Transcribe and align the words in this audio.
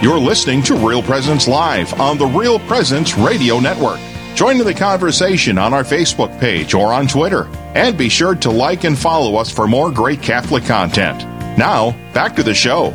You're 0.00 0.20
listening 0.20 0.62
to 0.62 0.76
Real 0.76 1.02
Presence 1.02 1.48
Live 1.48 2.00
on 2.00 2.18
the 2.18 2.26
Real 2.26 2.60
Presence 2.60 3.18
Radio 3.18 3.58
Network. 3.58 3.98
Join 4.36 4.60
in 4.60 4.64
the 4.64 4.72
conversation 4.72 5.58
on 5.58 5.74
our 5.74 5.82
Facebook 5.82 6.38
page 6.38 6.72
or 6.72 6.92
on 6.92 7.08
Twitter. 7.08 7.48
And 7.74 7.98
be 7.98 8.08
sure 8.08 8.36
to 8.36 8.48
like 8.48 8.84
and 8.84 8.96
follow 8.96 9.34
us 9.34 9.50
for 9.50 9.66
more 9.66 9.90
great 9.90 10.22
Catholic 10.22 10.62
content. 10.62 11.24
Now, 11.58 11.96
back 12.14 12.36
to 12.36 12.44
the 12.44 12.54
show. 12.54 12.90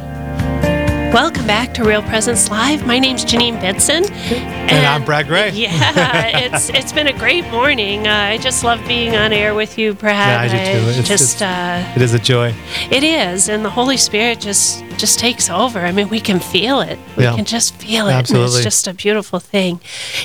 Welcome 1.13 1.45
back 1.45 1.73
to 1.73 1.83
Real 1.83 2.01
Presence 2.03 2.49
Live. 2.49 2.87
My 2.87 2.99
name's 2.99 3.25
Janine 3.25 3.59
Benson. 3.59 4.05
And, 4.05 4.71
and 4.71 4.85
I'm 4.85 5.03
Brad 5.03 5.27
Gray. 5.27 5.51
yeah, 5.51 6.27
it's 6.37 6.69
it's 6.69 6.91
been 6.93 7.07
a 7.07 7.15
great 7.19 7.45
morning. 7.51 8.07
Uh, 8.07 8.13
I 8.13 8.37
just 8.37 8.63
love 8.63 8.79
being 8.87 9.15
on 9.15 9.31
air 9.31 9.53
with 9.53 9.77
you, 9.77 9.93
Brad. 9.93 10.49
Yeah, 10.49 10.57
I 10.57 10.73
do 10.73 10.79
too. 10.79 10.99
It's, 10.99 11.07
just 11.07 11.33
it's, 11.33 11.41
uh, 11.43 11.93
it 11.95 12.01
is 12.01 12.15
a 12.15 12.19
joy. 12.19 12.55
It 12.89 13.03
is, 13.03 13.47
and 13.47 13.63
the 13.63 13.69
Holy 13.69 13.97
Spirit 13.97 14.39
just 14.39 14.82
just 14.97 15.19
takes 15.19 15.49
over. 15.49 15.79
I 15.79 15.91
mean, 15.91 16.09
we 16.09 16.19
can 16.19 16.39
feel 16.39 16.81
it. 16.81 16.99
We 17.17 17.23
yeah. 17.23 17.35
can 17.35 17.45
just 17.45 17.75
feel 17.75 18.07
it. 18.07 18.13
Absolutely. 18.13 18.55
It's 18.55 18.63
just 18.63 18.87
a 18.87 18.93
beautiful 18.93 19.39
thing. 19.39 19.79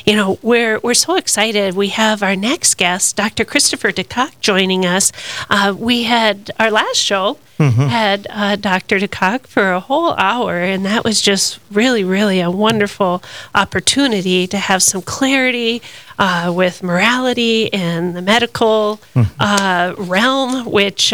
You 0.04 0.16
know, 0.16 0.38
we're 0.42 0.78
we're 0.80 0.94
so 0.94 1.16
excited. 1.16 1.74
We 1.74 1.88
have 1.88 2.22
our 2.22 2.36
next 2.36 2.76
guest, 2.76 3.16
Dr. 3.16 3.44
Christopher 3.44 3.92
DeCock, 3.92 4.40
joining 4.40 4.84
us. 4.84 5.12
Uh, 5.50 5.74
we 5.76 6.04
had 6.04 6.50
our 6.58 6.70
last 6.70 6.96
show 6.98 7.38
Mm-hmm. 7.58 7.88
had 7.88 8.28
uh, 8.30 8.54
Dr. 8.54 9.00
DeCock 9.00 9.48
for 9.48 9.72
a 9.72 9.80
whole 9.80 10.12
hour, 10.12 10.58
and 10.58 10.84
that 10.84 11.02
was 11.02 11.20
just 11.20 11.58
really, 11.72 12.04
really 12.04 12.38
a 12.40 12.52
wonderful 12.52 13.20
opportunity 13.52 14.46
to 14.46 14.58
have 14.58 14.80
some 14.80 15.02
clarity 15.02 15.82
uh, 16.20 16.52
with 16.54 16.84
morality 16.84 17.72
and 17.72 18.14
the 18.14 18.22
medical 18.22 19.00
mm-hmm. 19.12 19.32
uh, 19.40 19.94
realm, 19.98 20.70
which. 20.70 21.12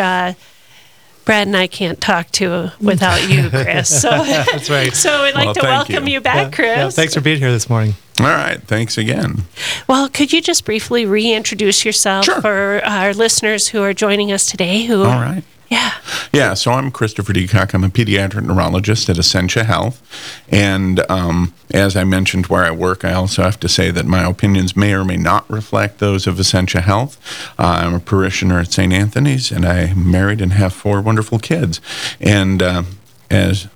Uh, 1.25 1.27
Brad 1.27 1.47
and 1.47 1.57
I 1.57 1.67
can't 1.67 2.01
talk 2.01 2.31
to 2.33 2.73
without 2.81 3.29
you, 3.29 3.49
Chris. 3.51 4.03
So 4.03 4.11
that's 4.11 4.71
right. 4.71 4.95
So 5.05 5.11
I'd 5.11 5.35
like 5.35 5.47
well, 5.47 5.55
to 5.55 5.63
welcome 5.63 6.07
you, 6.07 6.15
you 6.15 6.21
back, 6.21 6.51
yeah, 6.53 6.57
Chris. 6.57 6.77
Yeah, 6.77 6.91
thanks 6.91 7.15
for 7.15 7.21
being 7.21 7.39
here 7.39 7.51
this 7.51 7.69
morning. 7.69 7.95
All 8.21 8.27
right. 8.27 8.61
Thanks 8.63 8.97
again. 8.97 9.43
Well, 9.89 10.09
could 10.09 10.33
you 10.33 10.41
just 10.41 10.65
briefly 10.65 11.05
reintroduce 11.05 11.85
yourself 11.85 12.27
sure. 12.27 12.41
for 12.41 12.81
our 12.85 13.13
listeners 13.13 13.69
who 13.69 13.83
are 13.83 13.93
joining 13.93 14.31
us 14.31 14.47
today? 14.47 14.85
Who? 14.85 15.03
All 15.03 15.21
right. 15.21 15.43
Yeah. 15.75 15.93
Yeah. 16.33 16.55
So 16.55 16.71
I'm 16.71 16.93
Christopher 16.93 17.33
DeCock. 17.33 17.75
I'm 17.75 17.83
a 17.83 17.89
pediatric 17.89 18.45
neurologist 18.45 19.09
at 19.09 19.19
Essentia 19.19 19.65
Health. 19.65 20.01
And 20.49 21.01
um, 21.11 21.53
as 21.73 21.97
I 21.97 22.05
mentioned 22.05 22.47
where 22.47 22.65
I 22.65 22.71
work, 22.71 23.05
I 23.05 23.13
also 23.13 23.43
have 23.43 23.59
to 23.59 23.69
say 23.69 23.91
that 23.91 24.07
my 24.07 24.25
opinions 24.25 24.77
may 24.77 24.95
or 24.95 25.05
may 25.05 25.17
not 25.17 25.51
reflect 25.51 25.99
those 25.99 26.29
of 26.29 26.39
Essentia 26.39 26.81
Health. 26.81 27.19
Uh, 27.59 27.81
I'm 27.83 27.95
a 27.95 27.99
parishioner 27.99 28.61
at 28.61 28.73
St. 28.73 28.93
Anthony's, 28.93 29.51
and 29.51 29.67
I'm 29.67 30.09
married 30.09 30.41
and 30.41 30.53
have 30.53 30.73
four 30.73 31.01
wonderful 31.01 31.41
kids. 31.41 31.81
And 32.21 32.63
uh, 32.63 32.85
as 33.29 33.67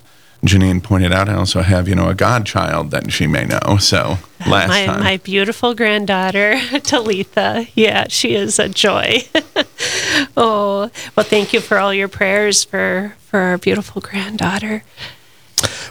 Janine 0.44 0.80
pointed 0.82 1.12
out, 1.12 1.28
I 1.28 1.34
also 1.34 1.62
have, 1.62 1.88
you 1.88 1.96
know, 1.96 2.08
a 2.08 2.14
godchild 2.14 2.92
that 2.92 3.10
she 3.10 3.26
may 3.26 3.44
know. 3.44 3.76
So 3.78 4.18
last 4.46 4.68
my, 4.68 4.86
time. 4.86 5.00
My 5.02 5.16
beautiful 5.16 5.74
granddaughter, 5.74 6.60
Talitha. 6.84 7.66
Yeah, 7.74 8.06
she 8.08 8.36
is 8.36 8.60
a 8.60 8.68
joy. 8.68 9.22
oh, 10.36 10.90
well, 11.16 11.26
thank 11.26 11.52
you 11.52 11.60
for 11.60 11.78
all 11.78 11.92
your 11.92 12.08
prayers 12.08 12.64
for, 12.64 13.14
for 13.18 13.38
our 13.40 13.58
beautiful 13.58 14.00
granddaughter. 14.00 14.82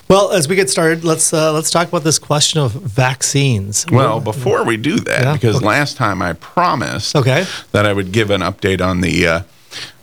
Well, 0.10 0.32
as 0.32 0.48
we 0.48 0.56
get 0.56 0.70
started, 0.70 1.04
let's 1.04 1.34
uh, 1.34 1.52
let's 1.52 1.70
talk 1.70 1.90
about 1.90 2.04
this 2.06 2.18
question 2.20 2.62
of 2.62 2.72
vaccines. 2.72 3.86
Well, 3.92 4.22
before 4.22 4.64
we 4.64 4.78
do 4.78 4.96
that, 5.00 5.22
Yeah, 5.24 5.34
because 5.34 5.58
okay. 5.58 5.66
last 5.66 5.98
time 5.98 6.22
I 6.22 6.32
promised 6.34 7.16
Okay. 7.16 7.46
that 7.74 7.86
I 7.86 7.92
would 7.92 8.14
give 8.14 8.30
an 8.32 8.40
update 8.42 8.80
on 8.80 9.02
the 9.02 9.28
uh, 9.28 9.42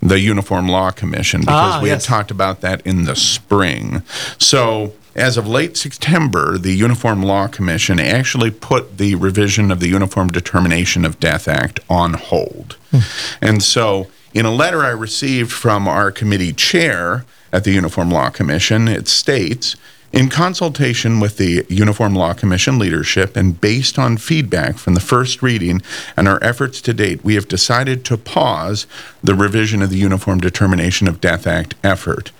the 0.02 0.20
Uniform 0.20 0.68
Law 0.68 0.90
Commission 0.90 1.40
because 1.40 1.76
Ah, 1.76 1.80
we 1.82 1.88
yes. 1.88 2.04
had 2.04 2.14
talked 2.14 2.30
about 2.30 2.60
that 2.60 2.82
in 2.86 3.04
the 3.06 3.16
spring. 3.16 4.02
So. 4.38 4.92
As 5.14 5.36
of 5.36 5.46
late 5.46 5.76
September, 5.76 6.58
the 6.58 6.74
Uniform 6.74 7.22
Law 7.22 7.46
Commission 7.46 8.00
actually 8.00 8.50
put 8.50 8.98
the 8.98 9.14
revision 9.14 9.70
of 9.70 9.78
the 9.78 9.88
Uniform 9.88 10.28
Determination 10.28 11.04
of 11.04 11.20
Death 11.20 11.46
Act 11.46 11.78
on 11.88 12.14
hold. 12.14 12.76
Hmm. 12.90 12.98
And 13.40 13.62
so, 13.62 14.08
in 14.32 14.44
a 14.44 14.50
letter 14.50 14.82
I 14.82 14.90
received 14.90 15.52
from 15.52 15.86
our 15.86 16.10
committee 16.10 16.52
chair 16.52 17.24
at 17.52 17.62
the 17.62 17.70
Uniform 17.70 18.10
Law 18.10 18.30
Commission, 18.30 18.88
it 18.88 19.06
states 19.06 19.76
in 20.12 20.28
consultation 20.28 21.18
with 21.20 21.38
the 21.38 21.64
Uniform 21.68 22.14
Law 22.14 22.34
Commission 22.34 22.78
leadership 22.78 23.36
and 23.36 23.60
based 23.60 23.98
on 23.98 24.16
feedback 24.16 24.78
from 24.78 24.94
the 24.94 25.00
first 25.00 25.42
reading 25.42 25.82
and 26.16 26.28
our 26.28 26.42
efforts 26.42 26.80
to 26.82 26.94
date, 26.94 27.24
we 27.24 27.34
have 27.34 27.48
decided 27.48 28.04
to 28.04 28.16
pause 28.16 28.86
the 29.22 29.34
revision 29.34 29.82
of 29.82 29.90
the 29.90 29.98
Uniform 29.98 30.40
Determination 30.40 31.08
of 31.08 31.20
Death 31.20 31.46
Act 31.46 31.74
effort. 31.82 32.30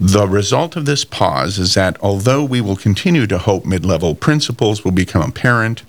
The 0.00 0.28
result 0.28 0.76
of 0.76 0.86
this 0.86 1.04
pause 1.04 1.58
is 1.58 1.74
that 1.74 1.96
although 2.00 2.44
we 2.44 2.60
will 2.60 2.76
continue 2.76 3.26
to 3.26 3.38
hope 3.38 3.64
mid 3.64 3.84
level 3.84 4.14
principles 4.14 4.84
will 4.84 4.92
become 4.92 5.22
apparent, 5.22 5.82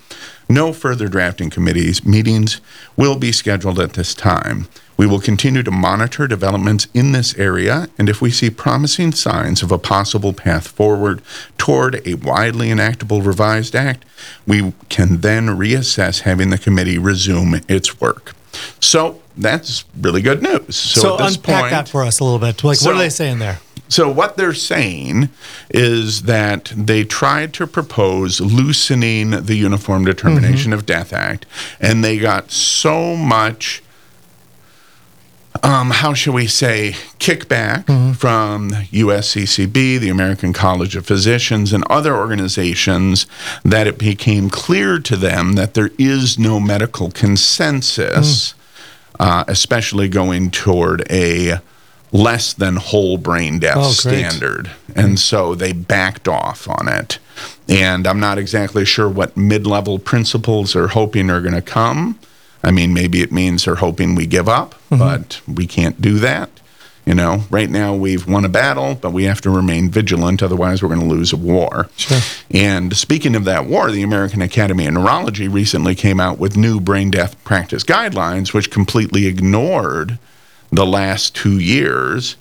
no 0.50 0.74
further 0.74 1.08
drafting 1.08 1.50
committees 1.52 2.04
meetings 2.04 2.60
will 2.98 3.16
be 3.16 3.32
scheduled 3.32 3.80
at 3.80 3.94
this 3.94 4.16
time. 4.16 4.68
We 4.98 5.06
will 5.06 5.20
continue 5.22 5.64
to 5.64 5.72
monitor 5.72 6.28
developments 6.28 6.88
in 6.94 7.12
this 7.14 7.34
area, 7.36 7.88
and 7.98 8.10
if 8.10 8.20
we 8.22 8.32
see 8.32 8.50
promising 8.50 9.12
signs 9.14 9.62
of 9.64 9.72
a 9.72 9.78
possible 9.78 10.34
path 10.34 10.68
forward 10.68 11.22
toward 11.58 12.06
a 12.06 12.16
widely 12.16 12.70
enactable 12.72 13.22
revised 13.22 13.76
act, 13.76 14.04
we 14.46 14.74
can 14.90 15.22
then 15.22 15.48
reassess 15.50 16.22
having 16.22 16.50
the 16.50 16.58
committee 16.58 16.98
resume 16.98 17.62
its 17.70 18.02
work. 18.02 18.34
So 18.82 19.22
that's 19.38 19.86
really 20.02 20.22
good 20.22 20.42
news. 20.42 20.76
So, 20.76 21.02
So, 21.02 21.14
at 21.14 21.20
this 21.20 21.36
unpack 21.38 21.60
point, 21.62 21.72
that 21.72 21.88
for 21.90 22.04
us 22.04 22.20
a 22.20 22.24
little 22.26 22.40
bit. 22.40 22.62
Like, 22.64 22.78
So- 22.78 22.90
what 22.90 22.96
are 22.96 23.00
they 23.00 23.10
saying 23.10 23.40
there? 23.40 23.60
So 23.90 24.10
what 24.10 24.38
they're 24.38 24.54
saying 24.54 25.30
is 25.72 26.24
that 26.24 26.72
they 26.76 27.04
tried 27.04 27.54
to 27.56 27.66
propose 27.66 28.40
loosening 28.40 29.32
the 29.32 29.56
Uniform 29.56 30.06
Determination 30.06 30.72
of 30.74 30.86
Death 30.86 31.12
Act, 31.12 31.48
and 31.80 32.04
they 32.04 32.20
got 32.20 32.52
so 32.52 33.16
much. 33.16 33.84
Um, 35.64 35.90
how 35.90 36.14
shall 36.14 36.36
we 36.36 36.48
say, 36.48 36.96
kickback 37.18 38.16
from 38.16 38.70
USCCB, 38.70 40.00
the 40.00 40.08
American 40.08 40.54
College 40.54 40.96
of 40.96 41.06
Physicians, 41.06 41.74
and 41.74 41.84
other 41.90 42.16
organizations 42.16 43.26
that 43.66 43.88
it 43.88 43.98
became 43.98 44.50
clear 44.50 45.00
to 45.00 45.18
them 45.18 45.54
that 45.54 45.74
there 45.74 45.90
is 45.98 46.40
no 46.40 46.60
medical 46.62 47.10
consensus, 47.12 48.54
uh, 49.20 49.44
especially 49.48 50.08
going 50.08 50.50
toward 50.52 51.06
a 51.12 51.60
less 52.12 52.54
than 52.54 52.76
whole 52.76 53.18
brain 53.18 53.60
death 53.60 53.78
Oh, 53.78 53.92
standard. 53.92 54.72
And 54.96 55.20
so 55.20 55.56
they 55.56 55.74
backed 55.74 56.28
off 56.28 56.68
on 56.68 56.88
it. 56.88 57.20
And 57.68 58.08
I'm 58.08 58.20
not 58.20 58.38
exactly 58.38 58.84
sure 58.86 59.08
what 59.08 59.38
mid 59.38 59.68
level 59.68 60.00
principles 60.00 60.76
are 60.76 60.88
hoping 60.88 61.30
are 61.30 61.42
going 61.42 61.54
to 61.54 61.62
come. 61.62 62.20
I 62.64 62.72
mean, 62.72 62.94
maybe 62.94 63.22
it 63.22 63.32
means 63.32 63.66
they're 63.66 63.76
hoping 63.76 64.16
we 64.16 64.26
give 64.26 64.50
up, 64.50 64.74
mm-hmm. 64.90 64.98
but 64.98 65.42
we 65.48 65.66
can't 65.68 66.02
do 66.02 66.20
that. 66.20 66.50
You 67.06 67.16
know, 67.16 67.44
right 67.50 67.70
now 67.70 67.96
we've 67.96 68.28
won 68.28 68.46
a 68.46 68.50
battle, 68.50 68.96
but 68.96 69.14
we 69.14 69.24
have 69.24 69.42
to 69.42 69.50
remain 69.50 69.90
vigilant, 69.90 70.44
otherwise, 70.44 70.84
we're 70.84 70.90
going 70.90 71.00
to 71.00 71.08
lose 71.08 71.34
a 71.34 71.38
war. 71.38 71.90
Sure. 71.96 72.20
And 72.52 72.96
speaking 72.96 73.36
of 73.36 73.46
that 73.46 73.66
war, 73.66 73.90
the 73.90 74.04
American 74.04 74.44
Academy 74.44 74.86
of 74.86 74.94
Neurology 74.94 75.48
recently 75.48 75.96
came 75.96 76.20
out 76.20 76.38
with 76.38 76.58
new 76.58 76.80
brain 76.80 77.10
death 77.10 77.42
practice 77.44 77.84
guidelines, 77.84 78.54
which 78.54 78.70
completely 78.70 79.26
ignored 79.26 80.20
the 80.72 80.86
last 80.86 81.36
two 81.36 81.60
years 81.60 82.36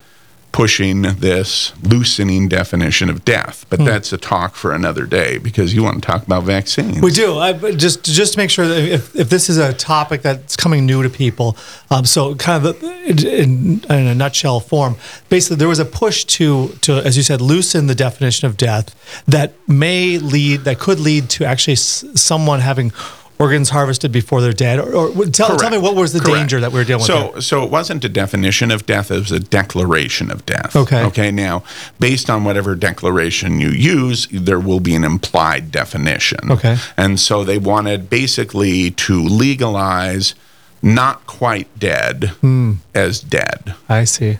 pushing 0.50 1.02
this 1.02 1.72
loosening 1.82 2.48
definition 2.48 3.10
of 3.10 3.24
death. 3.24 3.66
But 3.68 3.84
that's 3.84 4.12
a 4.12 4.18
talk 4.18 4.54
for 4.54 4.72
another 4.72 5.04
day 5.04 5.36
because 5.38 5.74
you 5.74 5.82
want 5.82 6.02
to 6.02 6.06
talk 6.06 6.24
about 6.24 6.42
vaccines. 6.44 7.00
We 7.00 7.12
do. 7.12 7.38
I, 7.38 7.52
just 7.72 8.02
just 8.04 8.32
to 8.32 8.38
make 8.38 8.50
sure 8.50 8.66
that 8.66 8.82
if, 8.82 9.14
if 9.14 9.28
this 9.28 9.50
is 9.50 9.58
a 9.58 9.72
topic 9.74 10.22
that's 10.22 10.56
coming 10.56 10.86
new 10.86 11.02
to 11.02 11.10
people, 11.10 11.56
um, 11.90 12.06
so 12.06 12.34
kind 12.34 12.66
of 12.66 12.82
in, 12.82 13.80
in 13.84 14.06
a 14.06 14.14
nutshell 14.14 14.58
form, 14.58 14.96
basically 15.28 15.56
there 15.58 15.68
was 15.68 15.78
a 15.78 15.84
push 15.84 16.24
to 16.24 16.68
to 16.80 16.94
as 16.94 17.16
you 17.16 17.22
said 17.22 17.40
loosen 17.40 17.86
the 17.86 17.94
definition 17.94 18.46
of 18.48 18.56
death 18.56 18.94
that 19.28 19.52
may 19.68 20.18
lead 20.18 20.60
that 20.64 20.78
could 20.78 20.98
lead 20.98 21.28
to 21.30 21.44
actually 21.44 21.74
s- 21.74 22.04
someone 22.14 22.60
having 22.60 22.90
organs 23.38 23.70
harvested 23.70 24.10
before 24.12 24.40
they're 24.40 24.52
dead. 24.52 24.78
Or, 24.80 25.08
or 25.08 25.26
tell, 25.26 25.56
tell 25.56 25.70
me 25.70 25.78
what 25.78 25.94
was 25.94 26.12
the 26.12 26.20
Correct. 26.20 26.36
danger 26.36 26.60
that 26.60 26.72
we 26.72 26.78
were 26.78 26.84
dealing 26.84 27.04
so, 27.04 27.26
with? 27.32 27.34
So 27.44 27.58
so 27.58 27.64
it 27.64 27.70
wasn't 27.70 28.04
a 28.04 28.08
definition 28.08 28.70
of 28.70 28.86
death; 28.86 29.10
it 29.10 29.18
was 29.18 29.32
a 29.32 29.40
declaration 29.40 30.30
of 30.30 30.44
death. 30.46 30.74
Okay. 30.76 31.02
Okay. 31.04 31.30
Now, 31.30 31.62
based 32.00 32.28
on 32.30 32.44
whatever 32.44 32.74
declaration 32.74 33.60
you 33.60 33.68
use, 33.70 34.26
there 34.32 34.60
will 34.60 34.80
be 34.80 34.94
an 34.94 35.04
implied 35.04 35.70
definition. 35.70 36.50
Okay. 36.50 36.76
And 36.96 37.18
so 37.20 37.44
they 37.44 37.58
wanted 37.58 38.10
basically 38.10 38.90
to 38.92 39.22
legalize 39.22 40.34
not 40.82 41.26
quite 41.26 41.66
dead 41.78 42.26
Hmm. 42.40 42.74
as 42.94 43.20
dead. 43.20 43.74
I 43.88 44.04
see. 44.04 44.38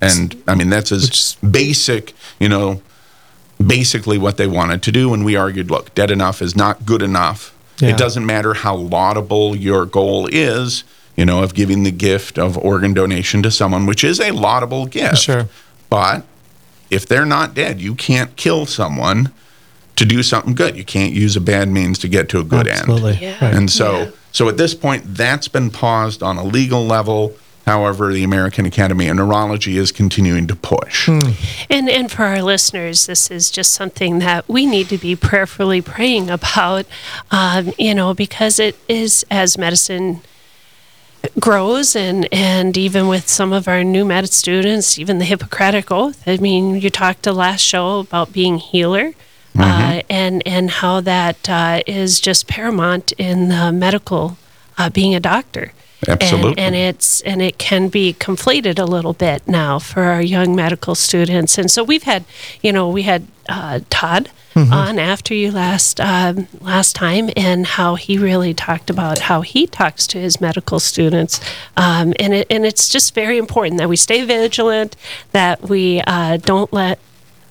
And 0.00 0.42
I 0.46 0.54
mean, 0.54 0.68
that's 0.70 0.92
as 0.92 1.36
basic, 1.36 2.12
you 2.38 2.48
know, 2.48 2.82
basically 3.64 4.18
what 4.18 4.36
they 4.36 4.46
wanted 4.46 4.82
to 4.82 4.92
do. 4.92 5.14
And 5.14 5.24
we 5.24 5.36
argued, 5.36 5.70
look, 5.70 5.94
dead 5.94 6.10
enough 6.10 6.42
is 6.42 6.54
not 6.54 6.84
good 6.86 7.02
enough. 7.02 7.52
Yeah. 7.80 7.90
It 7.90 7.98
doesn't 7.98 8.24
matter 8.24 8.54
how 8.54 8.74
laudable 8.74 9.54
your 9.56 9.84
goal 9.84 10.28
is, 10.32 10.84
you 11.16 11.24
know, 11.26 11.42
of 11.42 11.54
giving 11.54 11.82
the 11.82 11.90
gift 11.90 12.38
of 12.38 12.56
organ 12.58 12.94
donation 12.94 13.42
to 13.42 13.50
someone, 13.50 13.86
which 13.86 14.02
is 14.04 14.18
a 14.20 14.30
laudable 14.32 14.86
gift. 14.86 15.18
Sure. 15.18 15.46
But 15.90 16.24
if 16.90 17.06
they're 17.06 17.26
not 17.26 17.54
dead, 17.54 17.80
you 17.80 17.94
can't 17.94 18.34
kill 18.36 18.66
someone 18.66 19.32
to 19.96 20.04
do 20.04 20.22
something 20.22 20.54
good. 20.54 20.76
You 20.76 20.84
can't 20.84 21.12
use 21.12 21.36
a 21.36 21.40
bad 21.40 21.68
means 21.68 21.98
to 22.00 22.08
get 22.08 22.28
to 22.30 22.38
a 22.40 22.44
good 22.44 22.66
end. 22.66 22.80
Absolutely. 22.80 23.12
end. 23.12 23.20
Yeah. 23.22 23.44
Right. 23.44 23.54
And 23.54 23.70
so, 23.70 23.98
Yeah. 23.98 24.10
so 24.32 24.48
at 24.48 24.56
this 24.56 24.74
point, 24.74 25.14
that's 25.14 25.48
been 25.48 25.70
paused 25.70 26.22
on 26.22 26.36
a 26.36 26.44
legal 26.44 26.86
level. 26.86 27.34
However, 27.66 28.12
the 28.12 28.22
American 28.22 28.64
Academy 28.64 29.08
of 29.08 29.16
Neurology 29.16 29.76
is 29.76 29.90
continuing 29.90 30.46
to 30.46 30.54
push. 30.54 31.08
And 31.08 31.90
and 31.90 32.10
for 32.10 32.22
our 32.22 32.40
listeners, 32.40 33.06
this 33.06 33.28
is 33.28 33.50
just 33.50 33.72
something 33.72 34.20
that 34.20 34.48
we 34.48 34.66
need 34.66 34.88
to 34.90 34.98
be 34.98 35.16
prayerfully 35.16 35.82
praying 35.82 36.30
about, 36.30 36.86
um, 37.32 37.72
you 37.76 37.92
know, 37.92 38.14
because 38.14 38.60
it 38.60 38.76
is 38.88 39.26
as 39.32 39.58
medicine 39.58 40.20
grows 41.40 41.96
and 41.96 42.28
and 42.32 42.76
even 42.76 43.08
with 43.08 43.28
some 43.28 43.52
of 43.52 43.66
our 43.66 43.82
new 43.82 44.04
med 44.04 44.30
students, 44.30 44.96
even 44.96 45.18
the 45.18 45.24
Hippocratic 45.24 45.90
Oath. 45.90 46.22
I 46.26 46.36
mean, 46.36 46.80
you 46.80 46.88
talked 46.88 47.24
the 47.24 47.32
last 47.32 47.62
show 47.62 47.98
about 47.98 48.32
being 48.32 48.58
healer. 48.58 49.12
Uh, 49.58 50.02
and 50.10 50.42
and 50.46 50.70
how 50.70 51.00
that 51.00 51.48
uh, 51.48 51.80
is 51.86 52.20
just 52.20 52.46
paramount 52.46 53.12
in 53.12 53.48
the 53.48 53.72
medical 53.72 54.36
uh, 54.76 54.90
being 54.90 55.14
a 55.14 55.20
doctor. 55.20 55.72
And- 56.08 56.22
Absolutely. 56.22 56.62
and 56.62 56.74
it's 56.74 57.20
and 57.22 57.42
it 57.42 57.58
can 57.58 57.88
be 57.88 58.14
conflated 58.14 58.78
a 58.78 58.84
little 58.84 59.12
bit 59.12 59.46
now 59.48 59.78
for 59.78 60.02
our 60.04 60.22
young 60.22 60.54
medical 60.54 60.94
students. 60.94 61.58
And 61.58 61.70
so 61.70 61.82
we've 61.82 62.04
had, 62.04 62.24
you 62.62 62.72
know, 62.72 62.88
we 62.88 63.02
had 63.02 63.26
uh, 63.48 63.80
Todd 63.90 64.30
on 64.56 64.98
after 64.98 65.34
you 65.34 65.52
last 65.52 66.00
um, 66.00 66.48
last 66.62 66.96
time, 66.96 67.28
and 67.36 67.66
how 67.66 67.94
he 67.96 68.16
really 68.16 68.54
talked 68.54 68.88
about 68.88 69.18
how 69.18 69.42
he 69.42 69.66
talks 69.66 70.06
to 70.06 70.18
his 70.18 70.40
medical 70.40 70.80
students. 70.80 71.40
Um, 71.76 72.14
and 72.18 72.32
it, 72.32 72.46
and 72.48 72.64
it's 72.64 72.88
just 72.88 73.14
very 73.14 73.36
important 73.36 73.78
that 73.78 73.88
we 73.90 73.96
stay 73.96 74.24
vigilant, 74.24 74.96
that 75.32 75.60
we 75.68 76.00
uh, 76.06 76.38
don't 76.38 76.72
let 76.72 76.98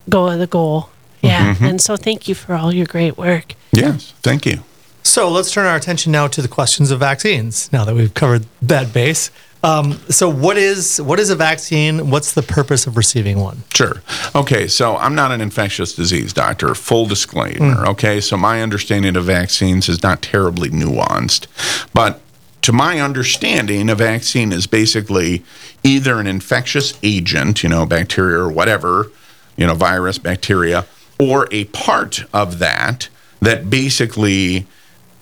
go 0.09 0.29
of 0.29 0.39
the 0.39 0.47
goal. 0.47 0.89
Yeah. 1.21 1.55
And 1.61 1.79
so 1.79 1.95
thank 1.95 2.27
you 2.27 2.33
for 2.33 2.55
all 2.55 2.73
your 2.73 2.87
great 2.87 3.17
work. 3.17 3.53
Yes, 3.71 4.13
thank 4.23 4.45
you. 4.47 4.63
So 5.05 5.29
let's 5.29 5.51
turn 5.51 5.67
our 5.67 5.75
attention 5.75 6.11
now 6.11 6.27
to 6.27 6.41
the 6.41 6.47
questions 6.47 6.89
of 6.89 6.99
vaccines. 6.99 7.71
Now 7.71 7.85
that 7.85 7.93
we've 7.93 8.13
covered 8.13 8.47
that 8.63 8.91
base, 8.91 9.29
um, 9.63 9.93
so 10.09 10.27
what 10.27 10.57
is 10.57 10.99
what 10.99 11.19
is 11.19 11.29
a 11.29 11.35
vaccine? 11.35 12.09
What's 12.09 12.33
the 12.33 12.41
purpose 12.41 12.87
of 12.87 12.97
receiving 12.97 13.39
one? 13.39 13.63
Sure. 13.73 14.01
Okay, 14.33 14.67
so 14.67 14.97
I'm 14.97 15.13
not 15.13 15.31
an 15.31 15.41
infectious 15.41 15.93
disease 15.93 16.33
doctor, 16.33 16.73
full 16.73 17.05
disclaimer. 17.05 17.85
Okay, 17.87 18.19
so 18.19 18.35
my 18.35 18.63
understanding 18.63 19.15
of 19.15 19.25
vaccines 19.25 19.87
is 19.89 20.01
not 20.01 20.23
terribly 20.23 20.69
nuanced. 20.69 21.45
But 21.93 22.19
to 22.63 22.73
my 22.73 22.99
understanding, 22.99 23.91
a 23.91 23.95
vaccine 23.95 24.51
is 24.51 24.65
basically 24.65 25.43
either 25.83 26.19
an 26.19 26.25
infectious 26.25 26.97
agent, 27.03 27.61
you 27.61 27.69
know, 27.69 27.85
bacteria 27.85 28.39
or 28.39 28.51
whatever, 28.51 29.11
you 29.55 29.67
know, 29.67 29.75
virus, 29.75 30.17
bacteria, 30.17 30.87
or 31.19 31.47
a 31.51 31.65
part 31.65 32.25
of 32.33 32.57
that 32.57 33.07
that 33.39 33.69
basically 33.69 34.65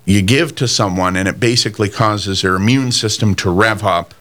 you 0.05 0.21
give 0.21 0.55
to 0.55 0.67
someone 0.67 1.15
and 1.15 1.27
it 1.27 1.39
basically 1.39 1.89
causes 1.89 2.41
their 2.41 2.55
immune 2.55 2.91
system 2.91 3.35
to 3.35 3.49
rev 3.49 3.83
up 3.83 4.13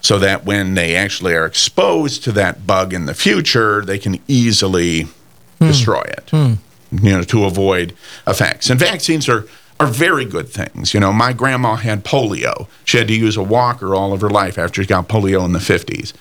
so 0.00 0.18
that 0.18 0.44
when 0.44 0.74
they 0.74 0.96
actually 0.96 1.34
are 1.34 1.44
exposed 1.44 2.24
to 2.24 2.32
that 2.32 2.66
bug 2.66 2.94
in 2.94 3.06
the 3.06 3.14
future, 3.14 3.84
they 3.84 3.98
can 3.98 4.20
easily 4.28 5.02
hmm. 5.02 5.66
destroy 5.66 6.02
it, 6.02 6.30
hmm. 6.30 6.54
you 6.92 7.12
know, 7.12 7.22
to 7.22 7.44
avoid 7.44 7.94
effects. 8.26 8.70
And 8.70 8.78
vaccines 8.78 9.28
are, 9.28 9.46
are 9.80 9.86
very 9.86 10.24
good 10.24 10.48
things. 10.48 10.94
You 10.94 11.00
know, 11.00 11.12
my 11.12 11.32
grandma 11.32 11.74
had 11.74 12.04
polio. 12.04 12.68
She 12.84 12.98
had 12.98 13.08
to 13.08 13.14
use 13.14 13.36
a 13.36 13.42
walker 13.42 13.94
all 13.94 14.12
of 14.12 14.20
her 14.20 14.30
life 14.30 14.56
after 14.56 14.82
she 14.82 14.88
got 14.88 15.08
polio 15.08 15.44
in 15.44 15.52
the 15.52 15.58
50s. 15.58 16.12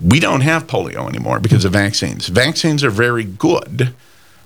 We 0.00 0.18
don't 0.18 0.40
have 0.40 0.66
polio 0.66 1.06
anymore 1.06 1.40
because 1.40 1.66
of 1.66 1.72
vaccines. 1.72 2.28
Vaccines 2.28 2.82
are 2.82 2.90
very 2.90 3.24
good. 3.24 3.94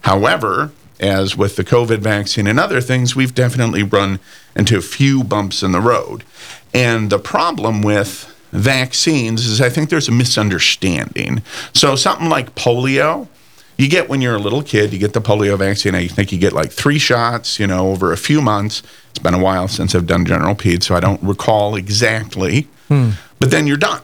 However, 0.01 0.73
as 1.01 1.37
with 1.37 1.57
the 1.57 1.65
COVID 1.65 1.99
vaccine 1.99 2.47
and 2.47 2.59
other 2.59 2.81
things, 2.81 3.17
we've 3.17 3.35
definitely 3.35 3.83
run 3.83 4.21
into 4.55 4.77
a 4.77 4.81
few 4.81 5.25
bumps 5.25 5.63
in 5.63 5.73
the 5.73 5.81
road. 5.81 6.25
And 6.73 7.11
the 7.11 7.19
problem 7.19 7.83
with 7.83 8.31
vaccines 8.53 9.47
is 9.47 9.61
I 9.61 9.69
think 9.69 9.91
there's 9.91 10.09
a 10.09 10.13
misunderstanding. 10.13 11.43
So, 11.73 11.97
something 11.97 12.29
like 12.29 12.55
polio, 12.55 13.29
you 13.77 13.89
get 13.89 14.09
when 14.09 14.21
you're 14.21 14.37
a 14.37 14.41
little 14.41 14.63
kid, 14.63 14.93
you 14.93 14.99
get 14.99 15.13
the 15.13 15.21
polio 15.21 15.59
vaccine. 15.59 15.95
I 15.95 16.07
think 16.07 16.31
you 16.31 16.39
get 16.39 16.53
like 16.53 16.71
three 16.71 16.99
shots, 16.99 17.59
you 17.59 17.67
know, 17.67 17.91
over 17.91 18.13
a 18.13 18.17
few 18.17 18.41
months. 18.41 18.83
It's 19.11 19.19
been 19.19 19.35
a 19.35 19.43
while 19.43 19.69
since 19.69 19.95
I've 19.95 20.07
done 20.07 20.25
general 20.25 20.55
ped, 20.55 20.85
so 20.85 20.95
I 20.95 21.01
don't 21.01 21.23
recall 21.23 21.75
exactly. 21.75 22.69
Hmm. 22.89 23.11
But 23.41 23.51
then 23.51 23.67
you're 23.67 23.77
done, 23.77 24.03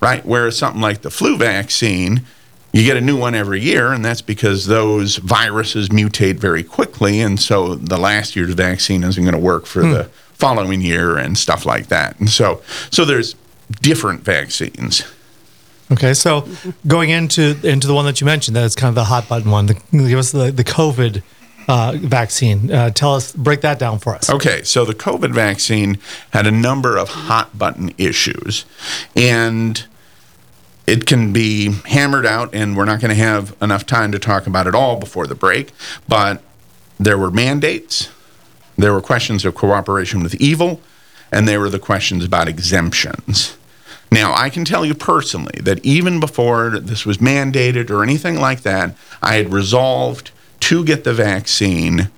right? 0.00 0.24
Whereas 0.24 0.56
something 0.56 0.80
like 0.80 1.02
the 1.02 1.10
flu 1.10 1.36
vaccine, 1.36 2.22
you 2.72 2.84
get 2.84 2.96
a 2.96 3.00
new 3.00 3.16
one 3.16 3.34
every 3.34 3.60
year, 3.60 3.92
and 3.92 4.04
that's 4.04 4.22
because 4.22 4.66
those 4.66 5.16
viruses 5.16 5.88
mutate 5.88 6.36
very 6.36 6.62
quickly, 6.62 7.20
and 7.20 7.40
so 7.40 7.74
the 7.74 7.98
last 7.98 8.36
year's 8.36 8.54
vaccine 8.54 9.02
isn't 9.02 9.22
going 9.22 9.34
to 9.34 9.40
work 9.40 9.66
for 9.66 9.82
the 9.82 10.04
following 10.34 10.80
year 10.80 11.16
and 11.18 11.36
stuff 11.36 11.66
like 11.66 11.88
that. 11.88 12.18
And 12.18 12.30
so, 12.30 12.62
so 12.90 13.04
there's 13.04 13.34
different 13.80 14.22
vaccines. 14.22 15.02
Okay, 15.92 16.14
so 16.14 16.46
going 16.86 17.10
into 17.10 17.56
into 17.64 17.88
the 17.88 17.94
one 17.94 18.04
that 18.04 18.20
you 18.20 18.24
mentioned, 18.24 18.56
that's 18.56 18.76
kind 18.76 18.90
of 18.90 18.94
the 18.94 19.04
hot 19.04 19.28
button 19.28 19.50
one. 19.50 19.66
The, 19.66 19.74
give 19.90 20.18
us 20.18 20.30
the 20.30 20.52
the 20.52 20.62
COVID 20.62 21.22
uh, 21.66 21.92
vaccine. 21.96 22.70
Uh, 22.70 22.90
tell 22.90 23.14
us, 23.14 23.32
break 23.32 23.62
that 23.62 23.80
down 23.80 23.98
for 23.98 24.14
us. 24.14 24.30
Okay, 24.30 24.62
so 24.62 24.84
the 24.84 24.94
COVID 24.94 25.32
vaccine 25.32 25.98
had 26.32 26.46
a 26.46 26.50
number 26.52 26.96
of 26.96 27.08
hot 27.08 27.58
button 27.58 27.92
issues, 27.98 28.64
and 29.16 29.84
it 30.90 31.06
can 31.06 31.32
be 31.32 31.70
hammered 31.86 32.26
out, 32.26 32.52
and 32.52 32.76
we're 32.76 32.84
not 32.84 33.00
going 33.00 33.10
to 33.10 33.22
have 33.22 33.56
enough 33.62 33.86
time 33.86 34.10
to 34.10 34.18
talk 34.18 34.48
about 34.48 34.66
it 34.66 34.74
all 34.74 34.96
before 34.96 35.24
the 35.24 35.36
break. 35.36 35.70
But 36.08 36.42
there 36.98 37.16
were 37.16 37.30
mandates, 37.30 38.08
there 38.76 38.92
were 38.92 39.00
questions 39.00 39.44
of 39.44 39.54
cooperation 39.54 40.20
with 40.20 40.34
evil, 40.34 40.80
and 41.30 41.46
there 41.46 41.60
were 41.60 41.70
the 41.70 41.78
questions 41.78 42.24
about 42.24 42.48
exemptions. 42.48 43.56
Now, 44.10 44.34
I 44.34 44.50
can 44.50 44.64
tell 44.64 44.84
you 44.84 44.96
personally 44.96 45.60
that 45.62 45.78
even 45.84 46.18
before 46.18 46.80
this 46.80 47.06
was 47.06 47.18
mandated 47.18 47.88
or 47.88 48.02
anything 48.02 48.40
like 48.40 48.62
that, 48.62 48.96
I 49.22 49.36
had 49.36 49.52
resolved 49.52 50.32
to 50.58 50.84
get 50.84 51.04
the 51.04 51.14
vaccine 51.14 52.10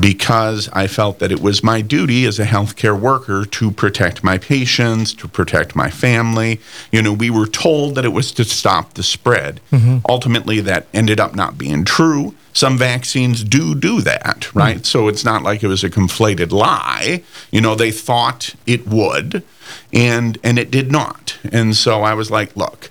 because 0.00 0.68
I 0.72 0.86
felt 0.86 1.18
that 1.18 1.32
it 1.32 1.40
was 1.40 1.62
my 1.62 1.80
duty 1.80 2.24
as 2.24 2.38
a 2.38 2.44
healthcare 2.44 2.98
worker 2.98 3.44
to 3.44 3.70
protect 3.70 4.24
my 4.24 4.38
patients, 4.38 5.12
to 5.14 5.28
protect 5.28 5.76
my 5.76 5.90
family. 5.90 6.60
You 6.90 7.02
know, 7.02 7.12
we 7.12 7.30
were 7.30 7.46
told 7.46 7.94
that 7.94 8.04
it 8.04 8.10
was 8.10 8.32
to 8.32 8.44
stop 8.44 8.94
the 8.94 9.02
spread. 9.02 9.60
Mm-hmm. 9.70 9.98
Ultimately, 10.08 10.60
that 10.60 10.86
ended 10.94 11.20
up 11.20 11.34
not 11.34 11.58
being 11.58 11.84
true. 11.84 12.34
Some 12.52 12.76
vaccines 12.76 13.44
do 13.44 13.74
do 13.74 14.00
that, 14.00 14.40
mm. 14.40 14.54
right? 14.54 14.84
So 14.84 15.08
it's 15.08 15.24
not 15.24 15.42
like 15.42 15.62
it 15.62 15.68
was 15.68 15.84
a 15.84 15.90
conflated 15.90 16.50
lie. 16.50 17.22
You 17.50 17.60
know, 17.60 17.74
they 17.74 17.92
thought 17.92 18.54
it 18.66 18.86
would, 18.86 19.44
and 19.92 20.38
and 20.42 20.58
it 20.58 20.70
did 20.70 20.90
not. 20.90 21.38
And 21.52 21.76
so 21.76 22.02
I 22.02 22.14
was 22.14 22.30
like, 22.30 22.56
look, 22.56 22.90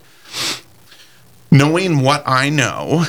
knowing 1.52 2.02
what 2.02 2.24
I 2.26 2.50
know, 2.50 3.06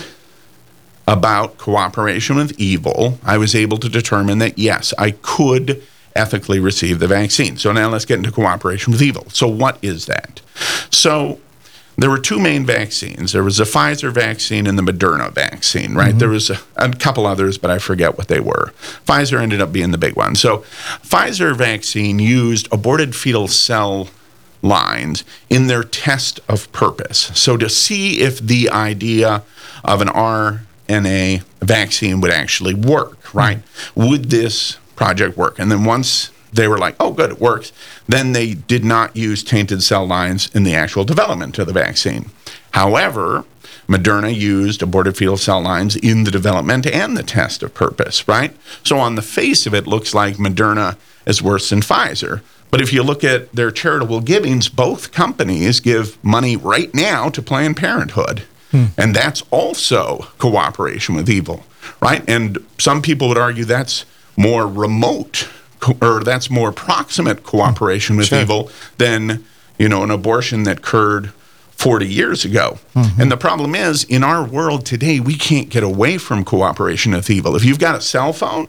about 1.11 1.59
cooperation 1.59 2.37
with 2.37 2.59
evil, 2.59 3.19
I 3.25 3.37
was 3.37 3.57
able 3.57 3.79
to 3.79 3.89
determine 3.89 4.39
that 4.39 4.57
yes, 4.57 4.95
I 4.97 5.11
could 5.11 5.83
ethically 6.15 6.61
receive 6.61 7.01
the 7.01 7.09
vaccine. 7.09 7.57
So 7.57 7.73
now 7.73 7.89
let's 7.89 8.05
get 8.05 8.19
into 8.19 8.31
cooperation 8.31 8.93
with 8.93 9.03
evil. 9.03 9.27
So, 9.31 9.49
what 9.49 9.79
is 9.83 10.07
that? 10.07 10.41
So, 10.91 11.41
there 11.97 12.09
were 12.09 12.19
two 12.19 12.39
main 12.39 12.65
vaccines. 12.65 13.33
There 13.33 13.43
was 13.43 13.57
the 13.57 13.65
Pfizer 13.65 14.13
vaccine 14.13 14.69
and 14.69 14.79
the 14.79 14.83
Moderna 14.83 15.33
vaccine, 15.33 15.95
right? 15.95 16.11
Mm-hmm. 16.11 16.19
There 16.19 16.29
was 16.29 16.49
a, 16.49 16.59
a 16.77 16.91
couple 16.93 17.27
others, 17.27 17.59
but 17.59 17.71
I 17.71 17.79
forget 17.79 18.17
what 18.17 18.29
they 18.29 18.41
were. 18.41 18.73
Pfizer 19.05 19.39
ended 19.41 19.61
up 19.61 19.73
being 19.73 19.91
the 19.91 19.99
big 19.99 20.17
one. 20.17 20.37
So, 20.37 20.59
Pfizer 21.03 21.57
vaccine 21.57 22.21
used 22.21 22.69
aborted 22.73 23.17
fetal 23.17 23.49
cell 23.49 24.09
lines 24.63 25.25
in 25.49 25.67
their 25.67 25.83
test 25.83 26.39
of 26.49 26.71
purpose. 26.71 27.33
So, 27.35 27.57
to 27.57 27.69
see 27.69 28.21
if 28.21 28.39
the 28.39 28.71
idea 28.71 29.43
of 29.85 30.01
an 30.01 30.09
RNA 30.91 31.43
vaccine 31.61 32.21
would 32.21 32.31
actually 32.31 32.75
work, 32.75 33.33
right? 33.35 33.59
Hmm. 33.95 34.09
Would 34.09 34.31
this 34.31 34.79
project 34.97 35.37
work? 35.37 35.59
And 35.59 35.71
then 35.71 35.85
once 35.85 36.31
they 36.53 36.69
were 36.69 36.79
like, 36.79 36.97
oh, 36.99 37.13
good, 37.13 37.31
it 37.31 37.41
works, 37.41 37.73
then 38.09 38.33
they 38.33 38.55
did 38.55 38.85
not 38.85 39.17
use 39.17 39.43
tainted 39.43 39.83
cell 39.83 40.07
lines 40.07 40.51
in 40.55 40.65
the 40.65 40.75
actual 40.75 41.05
development 41.05 41.59
of 41.59 41.67
the 41.67 41.73
vaccine. 41.73 42.31
However, 42.73 43.45
Moderna 43.89 44.35
used 44.35 44.83
aborted 44.83 45.17
fetal 45.17 45.37
cell 45.37 45.61
lines 45.61 45.97
in 45.97 46.25
the 46.25 46.31
development 46.31 46.87
and 46.87 47.17
the 47.17 47.23
test 47.23 47.63
of 47.63 47.75
purpose, 47.75 48.29
right? 48.29 48.55
So 48.85 48.99
on 48.99 49.17
the 49.17 49.23
face 49.23 49.67
of 49.67 49.75
it, 49.75 49.87
looks 49.87 50.15
like 50.15 50.37
Moderna 50.37 50.97
is 51.27 51.43
worse 51.43 51.71
than 51.71 51.81
Pfizer. 51.81 52.43
But 52.71 52.81
if 52.81 52.93
you 52.93 53.03
look 53.03 53.25
at 53.25 53.53
their 53.53 53.73
charitable 53.73 54.21
givings, 54.21 54.69
both 54.69 55.11
companies 55.11 55.81
give 55.81 56.23
money 56.23 56.57
right 56.57 56.95
now 56.95 57.29
to 57.31 57.43
Planned 57.43 57.77
Parenthood. 57.77 58.45
Hmm. 58.71 58.85
And 58.97 59.15
that's 59.17 59.43
also 59.51 60.27
cooperation 60.39 61.15
with 61.15 61.29
evil, 61.29 61.65
right? 62.01 62.23
And 62.29 62.59
some 62.79 63.03
people 63.03 63.29
would 63.29 63.39
argue 63.39 63.65
that's 63.65 64.05
more 64.37 64.67
remote 64.67 65.49
co- 65.81 65.97
or 66.01 66.23
that's 66.23 66.51
more 66.51 66.71
proximate 66.73 67.43
cooperation 67.43 68.17
with 68.17 68.27
Sure. 68.29 68.41
evil 68.41 68.71
than, 68.99 69.45
you 69.79 69.89
know, 69.89 70.03
an 70.05 70.11
abortion 70.11 70.63
that 70.65 70.79
occurred 70.79 71.33
40 71.77 72.07
years 72.07 72.45
ago. 72.45 72.79
Mm-hmm. 72.95 73.21
And 73.23 73.33
the 73.33 73.37
problem 73.37 73.75
is, 73.75 74.05
in 74.05 74.23
our 74.23 74.45
world 74.45 74.85
today, 74.87 75.19
we 75.19 75.35
can't 75.37 75.69
get 75.71 75.83
away 75.83 76.19
from 76.19 76.45
cooperation 76.45 77.13
with 77.13 77.29
evil. 77.31 77.57
If 77.57 77.65
you've 77.65 77.79
got 77.79 77.95
a 77.97 78.01
cell 78.01 78.33
phone, 78.33 78.69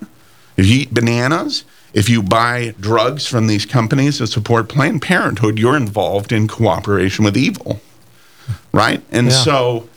if 0.57 0.65
you 0.65 0.79
eat 0.81 0.93
bananas, 0.93 1.63
if 1.93 2.09
you 2.09 2.23
buy 2.23 2.73
drugs 2.79 3.27
from 3.27 3.47
these 3.47 3.65
companies 3.65 4.19
that 4.19 4.27
support 4.27 4.69
Planned 4.69 5.01
Parenthood, 5.01 5.59
you're 5.59 5.75
involved 5.75 6.31
in 6.31 6.47
cooperation 6.47 7.25
with 7.25 7.35
evil. 7.37 7.81
Right? 8.71 9.01
And 9.11 9.27
Yeah. 9.27 9.33
so 9.43 9.89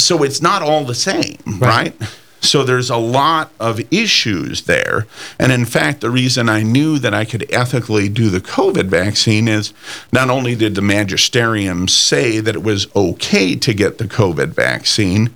so 0.00 0.22
it's 0.22 0.42
not 0.42 0.62
all 0.62 0.84
the 0.84 0.94
same, 0.94 1.38
right? 1.58 1.94
So 2.42 2.64
there's 2.64 2.90
a 2.90 2.96
lot 2.96 3.52
of 3.60 3.80
issues 3.92 4.62
there. 4.62 5.06
And 5.38 5.52
in 5.52 5.66
fact, 5.66 6.00
the 6.00 6.10
reason 6.10 6.48
I 6.48 6.62
knew 6.62 6.98
that 6.98 7.12
I 7.12 7.24
could 7.24 7.46
ethically 7.52 8.08
do 8.08 8.30
the 8.30 8.40
COVID 8.40 8.86
vaccine 8.86 9.46
is 9.46 9.74
not 10.12 10.30
only 10.30 10.54
did 10.54 10.74
the 10.74 10.82
magisterium 10.82 11.86
say 11.86 12.40
that 12.40 12.54
it 12.54 12.62
was 12.62 12.88
okay 12.96 13.56
to 13.56 13.74
get 13.74 13.98
the 13.98 14.06
COVID 14.06 14.48
vaccine, 14.48 15.34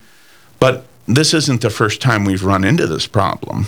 but 0.59 0.87
this 1.07 1.35
isn't 1.35 1.61
the 1.61 1.71
first 1.71 2.01
time 2.01 2.25
we've 2.25 2.45
run 2.45 2.65
into 2.65 2.87
this 2.87 3.07
problem. 3.07 3.67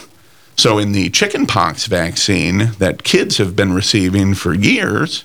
So 0.57 0.79
in 0.79 0.93
the 0.93 1.11
chickenpox 1.11 1.87
vaccine 1.87 2.73
that 2.79 3.05
kids 3.05 3.37
have 3.37 3.55
been 3.55 3.75
receiving 3.75 4.33
for 4.33 4.55
years, 4.55 5.25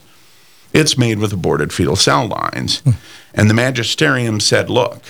it's 0.74 0.98
made 0.98 1.20
with 1.20 1.32
aborted 1.32 1.72
fetal 1.72 1.96
cell 1.96 2.28
lines. 2.28 2.80
Hmm. 2.80 2.92
And 3.34 3.50
the 3.50 3.54
magisterium 3.54 4.42
said, 4.42 4.70
look, 4.70 5.02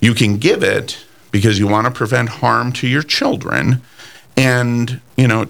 you 0.00 0.14
can 0.14 0.38
give 0.38 0.62
it 0.62 1.04
because 1.30 1.58
you 1.58 1.66
want 1.66 1.86
to 1.86 1.90
prevent 1.90 2.28
harm 2.28 2.72
to 2.72 2.86
your 2.86 3.02
children. 3.02 3.82
And, 4.36 5.00
you 5.16 5.26
know, 5.26 5.46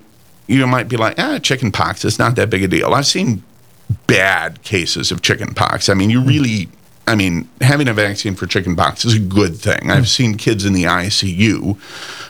you 0.47 0.67
might 0.67 0.89
be 0.89 0.97
like, 0.97 1.19
ah, 1.19 1.39
chicken 1.39 1.71
pox, 1.71 2.05
it's 2.05 2.19
not 2.19 2.37
that 2.37 2.51
big 2.51 2.63
a 2.63 2.69
deal. 2.69 2.95
I've 2.95 3.07
seen 3.07 3.43
bad 4.07 4.63
cases 4.63 5.13
of 5.13 5.23
chicken 5.23 5.55
pox. 5.55 5.89
I 5.89 5.95
mean, 5.95 6.11
you 6.11 6.23
really, 6.23 6.69
I 7.07 7.15
mean, 7.15 7.49
having 7.61 7.89
a 7.89 7.95
vaccine 7.95 8.35
for 8.35 8.47
chicken 8.47 8.75
pox 8.75 9.05
is 9.05 9.17
a 9.17 9.21
good 9.21 9.57
thing. 9.57 9.91
I've 9.91 10.09
seen 10.09 10.37
kids 10.37 10.65
in 10.65 10.73
the 10.73 10.85
ICU 10.85 11.79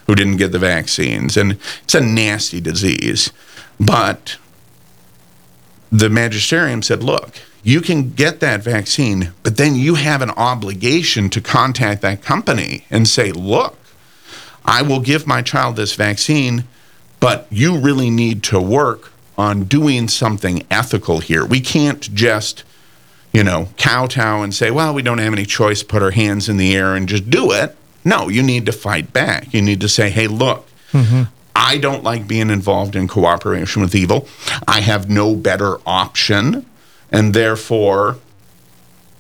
who 0.07 0.15
didn't 0.15 0.37
get 0.37 0.53
the 0.53 0.59
vaccines, 0.59 1.37
and 1.37 1.59
it's 1.85 1.95
a 1.95 2.01
nasty 2.01 2.61
disease. 2.61 3.33
But 3.79 4.37
the 5.91 6.11
magisterium 6.11 6.83
said, 6.83 7.03
look, 7.03 7.41
you 7.63 7.81
can 7.81 8.11
get 8.11 8.41
that 8.41 8.63
vaccine, 8.63 9.33
but 9.43 9.57
then 9.57 9.75
you 9.75 9.97
have 9.97 10.23
an 10.23 10.31
obligation 10.31 11.29
to 11.31 11.41
contact 11.41 12.03
that 12.03 12.23
company 12.23 12.87
and 12.91 13.07
say, 13.07 13.33
look, 13.33 13.77
I 14.65 14.83
will 14.83 15.01
give 15.01 15.27
my 15.27 15.43
child 15.43 15.77
this 15.77 15.95
vaccine, 15.95 16.65
but 17.21 17.47
you 17.51 17.79
really 17.79 18.11
need 18.11 18.43
to 18.45 18.61
work 18.61 19.13
on 19.37 19.65
doing 19.65 20.09
something 20.09 20.67
ethical 20.71 21.21
here. 21.21 21.45
We 21.45 21.61
can't 21.61 22.01
just, 22.15 22.65
you 23.33 23.45
know, 23.45 23.69
kowtow 23.77 24.43
and 24.43 24.55
say, 24.55 24.71
well, 24.71 24.93
we 24.93 25.03
don't 25.03 25.19
have 25.19 25.33
any 25.33 25.47
choice, 25.47 25.83
put 25.83 26.03
our 26.03 26.11
hands 26.11 26.49
in 26.49 26.57
the 26.57 26.75
air 26.75 26.95
and 26.95 27.09
just 27.09 27.31
do 27.31 27.53
it. 27.53 27.77
No, 28.05 28.29
you 28.29 28.43
need 28.43 28.67
to 28.67 28.73
fight 28.73 29.13
back. 29.13 29.53
You 29.53 29.63
need 29.63 29.81
to 29.81 29.89
say, 29.89 30.11
hey, 30.11 30.27
look, 30.27 30.67
mm-hmm. 30.93 31.25
I 31.55 31.79
don't 31.79 32.05
like 32.05 32.29
being 32.29 32.51
involved 32.51 32.95
in 32.95 33.09
cooperation 33.09 33.83
with 33.83 33.95
evil. 33.95 34.29
I 34.67 34.81
have 34.81 35.11
no 35.11 35.35
better 35.35 35.79
option, 35.87 36.67
and 37.11 37.35
therefore, 37.35 38.17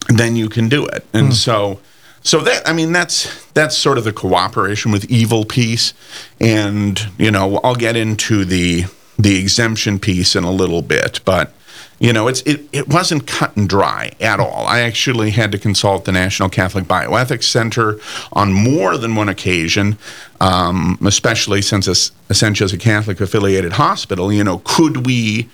then 0.08 0.36
you 0.36 0.48
can 0.48 0.68
do 0.68 0.86
it. 0.86 1.04
And 1.12 1.34
so, 1.34 1.80
so 2.22 2.40
that 2.40 2.68
I 2.68 2.72
mean, 2.72 2.92
that's 2.92 3.44
that's 3.52 3.76
sort 3.76 3.98
of 3.98 4.04
the 4.04 4.12
cooperation 4.12 4.92
with 4.92 5.10
evil 5.10 5.44
piece. 5.44 5.94
And 6.40 7.00
you 7.18 7.30
know, 7.30 7.58
I'll 7.64 7.74
get 7.74 7.96
into 7.96 8.44
the 8.44 8.84
the 9.18 9.38
exemption 9.38 9.98
piece 9.98 10.36
in 10.36 10.44
a 10.44 10.50
little 10.50 10.82
bit, 10.82 11.20
but 11.24 11.52
you 12.00 12.12
know, 12.12 12.28
it's 12.28 12.42
it, 12.42 12.68
it 12.72 12.88
wasn't 12.88 13.26
cut 13.26 13.56
and 13.56 13.68
dry 13.68 14.12
at 14.20 14.38
all. 14.38 14.66
I 14.66 14.80
actually 14.80 15.30
had 15.30 15.50
to 15.52 15.58
consult 15.58 16.04
the 16.04 16.12
National 16.12 16.48
Catholic 16.48 16.84
Bioethics 16.84 17.44
Center 17.44 17.98
on 18.32 18.52
more 18.52 18.96
than 18.96 19.16
one 19.16 19.28
occasion, 19.28 19.98
um, 20.40 20.98
especially 21.04 21.60
since 21.60 21.88
Es- 21.88 22.12
Essentia 22.30 22.64
is 22.64 22.72
a 22.72 22.78
Catholic 22.78 23.20
affiliated 23.20 23.72
hospital. 23.72 24.32
You 24.32 24.44
know, 24.44 24.62
could 24.64 25.06
we 25.06 25.48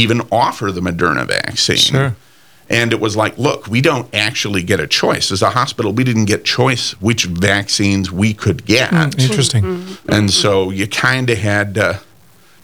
even 0.00 0.22
offer 0.32 0.72
the 0.72 0.80
Moderna 0.80 1.26
vaccine? 1.26 1.76
Sure. 1.76 2.16
And 2.68 2.92
it 2.92 3.00
was 3.00 3.16
like, 3.16 3.36
look, 3.36 3.66
we 3.66 3.80
don't 3.80 4.08
actually 4.14 4.62
get 4.62 4.78
a 4.78 4.86
choice. 4.86 5.32
As 5.32 5.42
a 5.42 5.50
hospital, 5.50 5.92
we 5.92 6.04
didn't 6.04 6.26
get 6.26 6.44
choice 6.44 6.92
which 7.00 7.24
vaccines 7.24 8.12
we 8.12 8.32
could 8.32 8.64
get. 8.64 8.90
Mm, 8.90 9.18
interesting. 9.18 9.86
And 10.08 10.30
so 10.30 10.70
you 10.70 10.86
kind 10.86 11.28
of 11.30 11.38
had 11.38 11.74
to, 11.74 12.00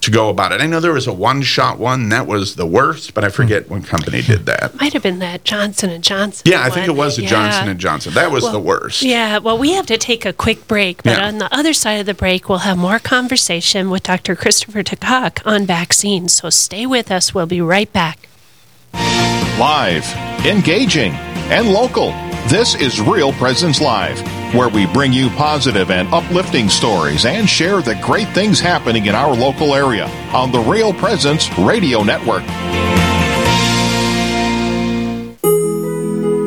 to 0.07 0.11
go 0.11 0.31
about 0.31 0.53
it. 0.53 0.61
I 0.61 0.67
know 0.67 0.81
there 0.81 0.93
was 0.93 1.07
a 1.07 1.13
one 1.13 1.43
shot 1.43 1.79
one 1.79 2.09
that 2.09 2.27
was 2.27 2.57
the 2.57 2.67
worst, 2.67 3.13
but 3.15 3.25
I 3.25 3.29
forget 3.29 3.65
hmm. 3.65 3.75
what 3.75 3.85
company 3.87 4.23
did 4.23 4.47
that. 4.47 4.75
Might 4.81 4.93
have 4.95 5.03
been 5.03 5.19
that 5.19 5.45
Johnson 5.45 5.91
and 5.91 6.03
Johnson. 6.03 6.45
Yeah, 6.51 6.65
I 6.65 6.71
think 6.71 6.89
it 6.89 6.97
was 6.97 7.17
the 7.17 7.23
Yeah. 7.23 7.29
Johnson 7.29 7.69
and 7.69 7.79
Johnson. 7.79 8.15
That 8.15 8.31
was 8.31 8.45
Well, 8.45 8.53
the 8.53 8.61
worst. 8.61 9.03
Yeah, 9.03 9.39
well, 9.39 9.59
we 9.59 9.73
have 9.73 9.87
to 9.87 9.99
take 9.99 10.25
a 10.25 10.33
quick 10.33 10.67
break, 10.67 11.03
but 11.03 11.19
Yeah. 11.19 11.27
on 11.27 11.39
the 11.39 11.55
other 11.55 11.75
side 11.75 12.01
of 12.01 12.07
the 12.07 12.15
break, 12.15 12.49
we'll 12.49 12.59
have 12.59 12.79
more 12.79 12.99
conversation 12.99 13.91
with 13.91 14.05
Dr. 14.05 14.35
Christopher 14.35 14.83
DeCock 14.83 15.41
on 15.45 15.67
vaccines. 15.67 16.33
So 16.33 16.51
stay 16.51 16.87
with 16.87 17.11
us. 17.11 17.35
We'll 17.35 17.47
be 17.47 17.61
right 17.61 17.93
back. 17.93 18.29
Live, 19.59 20.07
engaging, 20.47 21.13
and 21.51 21.73
local. 21.73 22.15
This 22.49 22.77
is 22.77 23.01
Real 23.01 23.33
Presence 23.33 23.81
Live, 23.81 24.21
where 24.55 24.69
we 24.69 24.87
bring 24.87 25.13
you 25.13 25.31
positive 25.31 25.91
and 25.91 26.07
uplifting 26.15 26.69
stories 26.69 27.25
and 27.25 27.49
share 27.49 27.83
the 27.83 27.97
great 27.97 28.29
things 28.29 28.61
happening 28.61 29.07
in 29.07 29.17
our 29.17 29.35
local 29.35 29.75
area 29.75 30.07
on 30.33 30.53
the 30.53 30.61
Real 30.61 30.93
Presence 30.93 31.51
Radio 31.59 32.05
Network. 32.05 32.45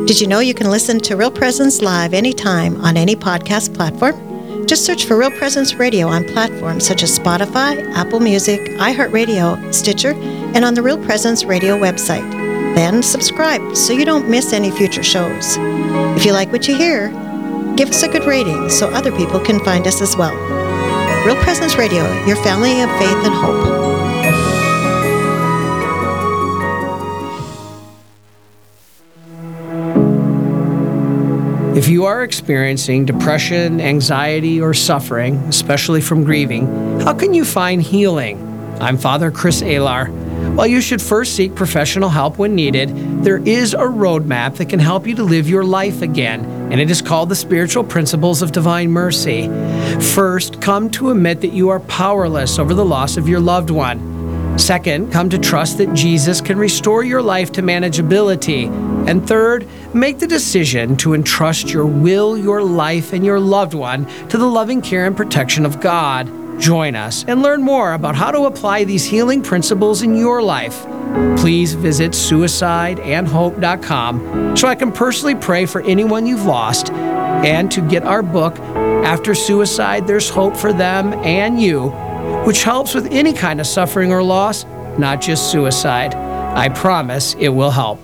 Did 0.07 0.21
you 0.21 0.27
know 0.27 0.39
you 0.39 0.53
can 0.53 0.71
listen 0.71 1.01
to 1.01 1.17
Real 1.17 1.31
Presence 1.31 1.81
live 1.81 2.13
anytime 2.13 2.79
on 2.79 2.95
any 2.95 3.17
podcast 3.17 3.75
platform? 3.75 4.67
Just 4.67 4.85
search 4.85 5.03
for 5.03 5.17
Real 5.17 5.31
Presence 5.31 5.75
Radio 5.75 6.07
on 6.07 6.23
platforms 6.23 6.87
such 6.87 7.03
as 7.03 7.19
Spotify, 7.19 7.85
Apple 7.93 8.21
Music, 8.21 8.61
iHeartRadio, 8.77 9.73
Stitcher, 9.73 10.13
and 10.55 10.63
on 10.63 10.75
the 10.75 10.81
Real 10.81 10.97
Presence 10.97 11.43
Radio 11.43 11.77
website. 11.77 12.38
Then 12.75 13.03
subscribe 13.03 13.75
so 13.75 13.93
you 13.93 14.05
don't 14.05 14.29
miss 14.29 14.53
any 14.53 14.71
future 14.71 15.03
shows. 15.03 15.57
If 16.17 16.25
you 16.25 16.33
like 16.33 16.51
what 16.51 16.67
you 16.67 16.75
hear, 16.75 17.09
give 17.75 17.89
us 17.89 18.03
a 18.03 18.07
good 18.07 18.25
rating 18.25 18.69
so 18.69 18.89
other 18.89 19.11
people 19.11 19.39
can 19.39 19.59
find 19.63 19.87
us 19.87 20.01
as 20.01 20.15
well. 20.15 20.35
Real 21.25 21.35
Presence 21.43 21.75
Radio, 21.75 22.03
your 22.25 22.37
family 22.37 22.81
of 22.81 22.89
faith 22.97 23.25
and 23.25 23.33
hope. 23.33 23.89
If 31.75 31.87
you 31.87 32.05
are 32.05 32.23
experiencing 32.23 33.05
depression, 33.05 33.79
anxiety, 33.79 34.59
or 34.59 34.73
suffering, 34.73 35.35
especially 35.47 36.01
from 36.01 36.25
grieving, 36.25 36.67
how 36.99 37.13
can 37.13 37.33
you 37.33 37.45
find 37.45 37.81
healing? 37.81 38.37
I'm 38.81 38.97
Father 38.97 39.31
Chris 39.31 39.61
Alar. 39.61 40.28
While 40.55 40.67
you 40.67 40.81
should 40.81 41.01
first 41.01 41.35
seek 41.35 41.55
professional 41.55 42.09
help 42.09 42.37
when 42.37 42.53
needed, 42.53 42.89
there 43.23 43.37
is 43.37 43.73
a 43.73 43.77
roadmap 43.77 44.55
that 44.57 44.69
can 44.69 44.79
help 44.79 45.07
you 45.07 45.15
to 45.15 45.23
live 45.23 45.47
your 45.47 45.63
life 45.63 46.01
again, 46.01 46.43
and 46.71 46.81
it 46.81 46.91
is 46.91 47.01
called 47.01 47.29
the 47.29 47.35
Spiritual 47.35 47.83
Principles 47.83 48.41
of 48.41 48.51
Divine 48.51 48.91
Mercy. 48.91 49.47
First, 50.13 50.61
come 50.61 50.89
to 50.91 51.11
admit 51.11 51.41
that 51.41 51.53
you 51.53 51.69
are 51.69 51.79
powerless 51.79 52.59
over 52.59 52.73
the 52.73 52.83
loss 52.83 53.15
of 53.15 53.29
your 53.29 53.39
loved 53.39 53.69
one. 53.69 54.57
Second, 54.59 55.11
come 55.13 55.29
to 55.29 55.39
trust 55.39 55.77
that 55.77 55.93
Jesus 55.93 56.41
can 56.41 56.57
restore 56.57 57.03
your 57.03 57.21
life 57.21 57.53
to 57.53 57.61
manageability. 57.61 58.67
And 59.07 59.25
third, 59.25 59.65
make 59.93 60.19
the 60.19 60.27
decision 60.27 60.97
to 60.97 61.13
entrust 61.13 61.71
your 61.71 61.85
will, 61.85 62.37
your 62.37 62.61
life, 62.61 63.13
and 63.13 63.25
your 63.25 63.39
loved 63.39 63.73
one 63.73 64.05
to 64.27 64.37
the 64.37 64.45
loving 64.45 64.81
care 64.81 65.05
and 65.05 65.15
protection 65.15 65.65
of 65.65 65.79
God. 65.79 66.29
Join 66.59 66.95
us 66.95 67.23
and 67.25 67.41
learn 67.41 67.61
more 67.61 67.93
about 67.93 68.15
how 68.15 68.31
to 68.31 68.43
apply 68.43 68.83
these 68.83 69.05
healing 69.05 69.41
principles 69.41 70.01
in 70.01 70.13
your 70.15 70.41
life. 70.41 70.85
Please 71.37 71.73
visit 71.73 72.11
suicideandhope.com 72.11 74.57
so 74.57 74.67
I 74.67 74.75
can 74.75 74.91
personally 74.91 75.35
pray 75.35 75.65
for 75.65 75.81
anyone 75.81 76.27
you've 76.27 76.45
lost 76.45 76.91
and 76.91 77.71
to 77.71 77.81
get 77.81 78.03
our 78.03 78.21
book, 78.21 78.59
After 78.59 79.33
Suicide, 79.33 80.05
There's 80.05 80.29
Hope 80.29 80.57
for 80.57 80.73
Them 80.73 81.13
and 81.13 81.61
You, 81.61 81.91
which 82.45 82.63
helps 82.63 82.93
with 82.93 83.07
any 83.07 83.33
kind 83.33 83.61
of 83.61 83.67
suffering 83.67 84.11
or 84.11 84.21
loss, 84.21 84.65
not 84.97 85.21
just 85.21 85.49
suicide. 85.51 86.13
I 86.13 86.67
promise 86.69 87.35
it 87.39 87.49
will 87.49 87.71
help. 87.71 88.03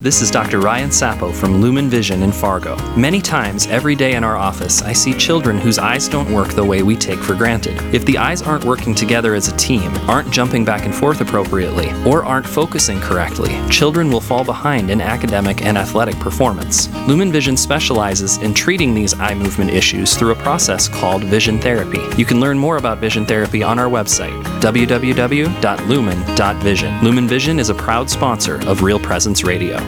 This 0.00 0.22
is 0.22 0.30
Dr. 0.30 0.60
Ryan 0.60 0.92
Sappo 0.92 1.32
from 1.32 1.60
Lumen 1.60 1.90
Vision 1.90 2.22
in 2.22 2.30
Fargo. 2.30 2.76
Many 2.94 3.20
times 3.20 3.66
every 3.66 3.96
day 3.96 4.14
in 4.14 4.22
our 4.22 4.36
office, 4.36 4.80
I 4.80 4.92
see 4.92 5.12
children 5.12 5.58
whose 5.58 5.76
eyes 5.76 6.06
don't 6.06 6.32
work 6.32 6.50
the 6.50 6.64
way 6.64 6.84
we 6.84 6.94
take 6.94 7.18
for 7.18 7.34
granted. 7.34 7.82
If 7.92 8.04
the 8.04 8.16
eyes 8.16 8.40
aren't 8.40 8.62
working 8.62 8.94
together 8.94 9.34
as 9.34 9.48
a 9.48 9.56
team, 9.56 9.92
aren't 10.08 10.30
jumping 10.30 10.64
back 10.64 10.84
and 10.84 10.94
forth 10.94 11.20
appropriately, 11.20 11.90
or 12.04 12.24
aren't 12.24 12.46
focusing 12.46 13.00
correctly, 13.00 13.60
children 13.70 14.08
will 14.08 14.20
fall 14.20 14.44
behind 14.44 14.88
in 14.88 15.00
academic 15.00 15.62
and 15.62 15.76
athletic 15.76 16.16
performance. 16.20 16.88
Lumen 17.08 17.32
Vision 17.32 17.56
specializes 17.56 18.36
in 18.36 18.54
treating 18.54 18.94
these 18.94 19.18
eye 19.18 19.34
movement 19.34 19.72
issues 19.72 20.16
through 20.16 20.30
a 20.30 20.36
process 20.36 20.86
called 20.86 21.24
vision 21.24 21.58
therapy. 21.58 21.98
You 22.16 22.24
can 22.24 22.38
learn 22.38 22.56
more 22.56 22.76
about 22.76 22.98
vision 22.98 23.26
therapy 23.26 23.64
on 23.64 23.80
our 23.80 23.90
website, 23.90 24.44
www.lumen.vision. 24.60 27.02
Lumen 27.02 27.26
Vision 27.26 27.58
is 27.58 27.68
a 27.68 27.74
proud 27.74 28.08
sponsor 28.08 28.60
of 28.68 28.82
Real 28.82 29.00
Presence 29.00 29.42
Radio. 29.42 29.87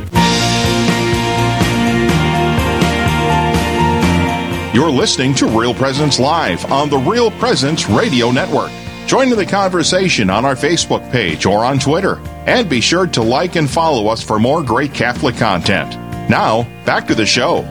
You're 4.73 4.89
listening 4.89 5.35
to 5.35 5.49
Real 5.49 5.75
Presence 5.75 6.21
Live 6.21 6.71
on 6.71 6.89
the 6.89 6.97
Real 6.97 7.33
Presence 7.33 7.89
Radio 7.89 8.31
Network. 8.31 8.71
Join 9.05 9.33
in 9.33 9.37
the 9.37 9.45
conversation 9.45 10.31
on 10.31 10.45
our 10.45 10.55
Facebook 10.55 11.11
page 11.11 11.45
or 11.45 11.65
on 11.65 11.81
Twitter. 11.81 12.21
And 12.47 12.71
be 12.71 12.81
sure 12.81 13.09
to 13.09 13.21
like 13.21 13.57
and 13.57 13.69
follow 13.69 14.07
us 14.07 14.23
for 14.23 14.39
more 14.39 14.63
great 14.63 14.95
Catholic 14.95 15.35
content. 15.35 15.97
Now, 16.31 16.69
back 16.87 17.09
to 17.09 17.17
the 17.17 17.27
show. 17.27 17.63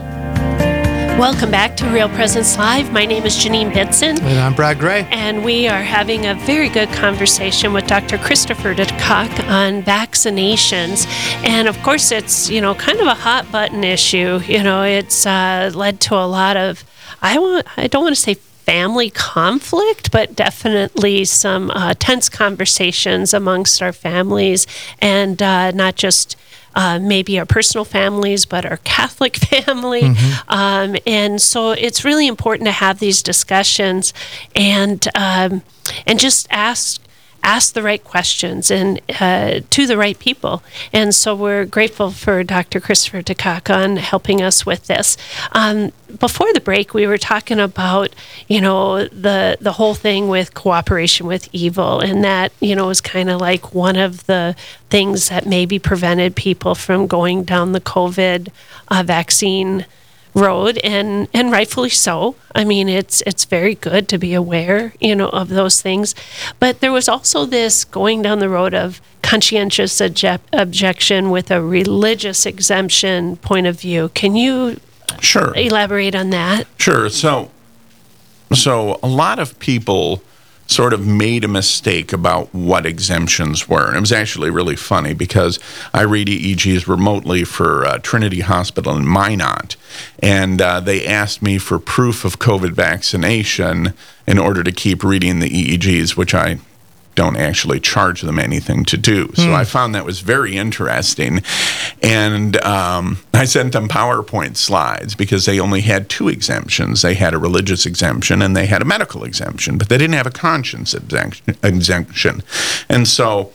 Welcome 1.18 1.50
back 1.50 1.74
to 1.78 1.86
Real 1.88 2.10
Presence 2.10 2.58
Live. 2.58 2.92
My 2.92 3.06
name 3.06 3.24
is 3.24 3.34
Janine 3.34 3.72
Bitson. 3.72 4.20
And 4.20 4.38
I'm 4.38 4.54
Brad 4.54 4.78
Gray. 4.78 5.06
And 5.10 5.42
we 5.42 5.68
are 5.68 5.82
having 5.82 6.26
a 6.26 6.34
very 6.34 6.68
good 6.68 6.90
conversation 6.90 7.72
with 7.72 7.86
Dr. 7.86 8.18
Christopher 8.18 8.74
DeCock 8.74 9.48
on 9.48 9.82
vaccinations. 9.82 11.06
And 11.44 11.66
of 11.66 11.78
course, 11.82 12.12
it's, 12.12 12.50
you 12.50 12.60
know, 12.60 12.74
kind 12.74 13.00
of 13.00 13.06
a 13.06 13.14
hot 13.14 13.50
button 13.50 13.84
issue. 13.84 14.40
You 14.44 14.62
know, 14.62 14.82
it's 14.82 15.24
uh, 15.24 15.70
led 15.74 16.00
to 16.02 16.14
a 16.14 16.24
lot 16.24 16.56
of, 16.56 16.84
I, 17.22 17.38
want, 17.38 17.66
I 17.78 17.86
don't 17.86 18.02
want 18.02 18.16
to 18.16 18.20
say 18.20 18.34
family 18.34 19.10
conflict, 19.10 20.12
but 20.12 20.36
definitely 20.36 21.24
some 21.24 21.70
uh, 21.72 21.94
tense 21.98 22.28
conversations 22.28 23.34
amongst 23.34 23.82
our 23.82 23.92
families 23.92 24.66
and 25.00 25.42
uh, 25.42 25.70
not 25.72 25.96
just. 25.96 26.36
Uh, 26.72 27.00
maybe 27.00 27.36
our 27.36 27.44
personal 27.44 27.84
families, 27.84 28.46
but 28.46 28.64
our 28.64 28.76
Catholic 28.84 29.34
family. 29.64 30.02
Mm-hmm. 30.02 30.50
Um, 30.52 30.96
and 31.04 31.42
so 31.42 31.72
it's 31.72 32.04
really 32.04 32.28
important 32.28 32.66
to 32.66 32.70
have 32.70 33.00
these 33.00 33.24
discussions 33.24 34.14
and 34.54 35.04
um, 35.16 35.62
and 36.06 36.20
just 36.20 36.46
ask 36.48 37.02
ask 37.42 37.74
the 37.74 37.82
right 37.82 38.02
questions 38.02 38.70
and 38.70 39.00
uh, 39.20 39.60
to 39.70 39.86
the 39.86 39.96
right 39.96 40.18
people. 40.18 40.62
And 40.92 41.14
so 41.14 41.34
we're 41.34 41.64
grateful 41.64 42.10
for 42.10 42.44
Dr. 42.44 42.80
Christopher 42.80 43.22
DeCock 43.22 43.74
on 43.74 43.96
helping 43.96 44.42
us 44.42 44.66
with 44.66 44.86
this. 44.86 45.16
Um, 45.52 45.92
before 46.18 46.52
the 46.52 46.60
break, 46.60 46.92
we 46.92 47.06
were 47.06 47.18
talking 47.18 47.60
about 47.60 48.14
you 48.48 48.60
know 48.60 49.04
the 49.06 49.56
the 49.60 49.72
whole 49.72 49.94
thing 49.94 50.28
with 50.28 50.54
cooperation 50.54 51.26
with 51.26 51.48
evil, 51.52 52.00
and 52.00 52.24
that 52.24 52.52
you 52.60 52.74
know 52.74 52.90
is 52.90 53.00
kind 53.00 53.30
of 53.30 53.40
like 53.40 53.74
one 53.74 53.96
of 53.96 54.26
the 54.26 54.56
things 54.88 55.28
that 55.28 55.46
maybe 55.46 55.78
prevented 55.78 56.34
people 56.34 56.74
from 56.74 57.06
going 57.06 57.44
down 57.44 57.72
the 57.72 57.80
COVID 57.80 58.48
uh, 58.88 59.02
vaccine 59.04 59.86
road 60.34 60.78
and 60.84 61.28
and 61.32 61.50
rightfully 61.50 61.90
so. 61.90 62.36
I 62.54 62.64
mean 62.64 62.88
it's 62.88 63.22
it's 63.26 63.44
very 63.44 63.74
good 63.74 64.08
to 64.08 64.18
be 64.18 64.34
aware 64.34 64.94
you 65.00 65.14
know 65.14 65.28
of 65.28 65.48
those 65.48 65.80
things. 65.82 66.14
But 66.58 66.80
there 66.80 66.92
was 66.92 67.08
also 67.08 67.46
this 67.46 67.84
going 67.84 68.22
down 68.22 68.38
the 68.38 68.48
road 68.48 68.74
of 68.74 69.00
conscientious 69.22 70.00
objection 70.00 71.30
with 71.30 71.50
a 71.50 71.62
religious 71.62 72.46
exemption 72.46 73.36
point 73.36 73.66
of 73.66 73.78
view. 73.80 74.10
Can 74.14 74.34
you 74.36 74.80
sure. 75.20 75.54
elaborate 75.56 76.14
on 76.14 76.30
that? 76.30 76.66
Sure. 76.78 77.08
So 77.08 77.50
so 78.52 78.98
a 79.02 79.08
lot 79.08 79.38
of 79.38 79.58
people 79.58 80.22
sort 80.70 80.92
of 80.92 81.04
made 81.06 81.42
a 81.44 81.48
mistake 81.48 82.12
about 82.12 82.54
what 82.54 82.86
exemptions 82.86 83.68
were. 83.68 83.88
And 83.88 83.96
it 83.96 84.00
was 84.00 84.12
actually 84.12 84.50
really 84.50 84.76
funny 84.76 85.14
because 85.14 85.58
I 85.92 86.02
read 86.02 86.28
EEGs 86.28 86.86
remotely 86.86 87.44
for 87.44 87.84
uh, 87.84 87.98
Trinity 87.98 88.40
Hospital 88.40 88.96
in 88.96 89.06
Minot, 89.06 89.76
and 90.20 90.62
uh, 90.62 90.80
they 90.80 91.04
asked 91.06 91.42
me 91.42 91.58
for 91.58 91.78
proof 91.78 92.24
of 92.24 92.38
COVID 92.38 92.72
vaccination 92.72 93.94
in 94.26 94.38
order 94.38 94.62
to 94.62 94.70
keep 94.70 95.02
reading 95.02 95.40
the 95.40 95.50
EEGs, 95.50 96.16
which 96.16 96.34
I 96.34 96.58
don't 97.14 97.36
actually 97.36 97.80
charge 97.80 98.22
them 98.22 98.38
anything 98.38 98.84
to 98.86 98.96
do. 98.96 99.30
So 99.34 99.48
mm. 99.48 99.54
I 99.54 99.64
found 99.64 99.94
that 99.94 100.04
was 100.04 100.20
very 100.20 100.56
interesting. 100.56 101.42
And 102.02 102.56
um, 102.62 103.18
I 103.34 103.44
sent 103.44 103.72
them 103.72 103.88
PowerPoint 103.88 104.56
slides 104.56 105.14
because 105.14 105.44
they 105.44 105.58
only 105.60 105.82
had 105.82 106.08
two 106.08 106.28
exemptions. 106.28 107.02
They 107.02 107.14
had 107.14 107.34
a 107.34 107.38
religious 107.38 107.86
exemption 107.86 108.42
and 108.42 108.56
they 108.56 108.66
had 108.66 108.82
a 108.82 108.84
medical 108.84 109.24
exemption, 109.24 109.76
but 109.76 109.88
they 109.88 109.98
didn't 109.98 110.14
have 110.14 110.26
a 110.26 110.30
conscience 110.30 110.94
exemption. 110.94 112.42
And 112.88 113.06
so 113.08 113.52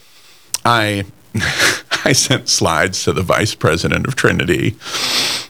I. 0.63 1.05
I 2.07 2.13
sent 2.13 2.49
slides 2.49 3.03
to 3.05 3.13
the 3.13 3.23
vice 3.23 3.55
president 3.55 4.05
of 4.05 4.15
Trinity 4.15 4.75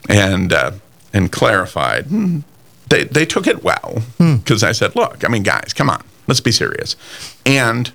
and 0.08 0.54
uh, 0.54 0.72
and 1.14 1.30
clarified. 1.30 2.06
Hmm, 2.06 2.40
they, 2.88 3.04
they 3.04 3.26
took 3.26 3.46
it 3.46 3.64
well 3.64 4.04
because 4.18 4.62
hmm. 4.62 4.68
I 4.68 4.72
said, 4.72 4.96
look, 4.96 5.26
I 5.26 5.28
mean, 5.28 5.44
guys, 5.44 5.74
come 5.74 5.90
on, 5.90 6.04
let's 6.28 6.42
be 6.42 6.52
serious. 6.52 6.96
And 7.46 7.92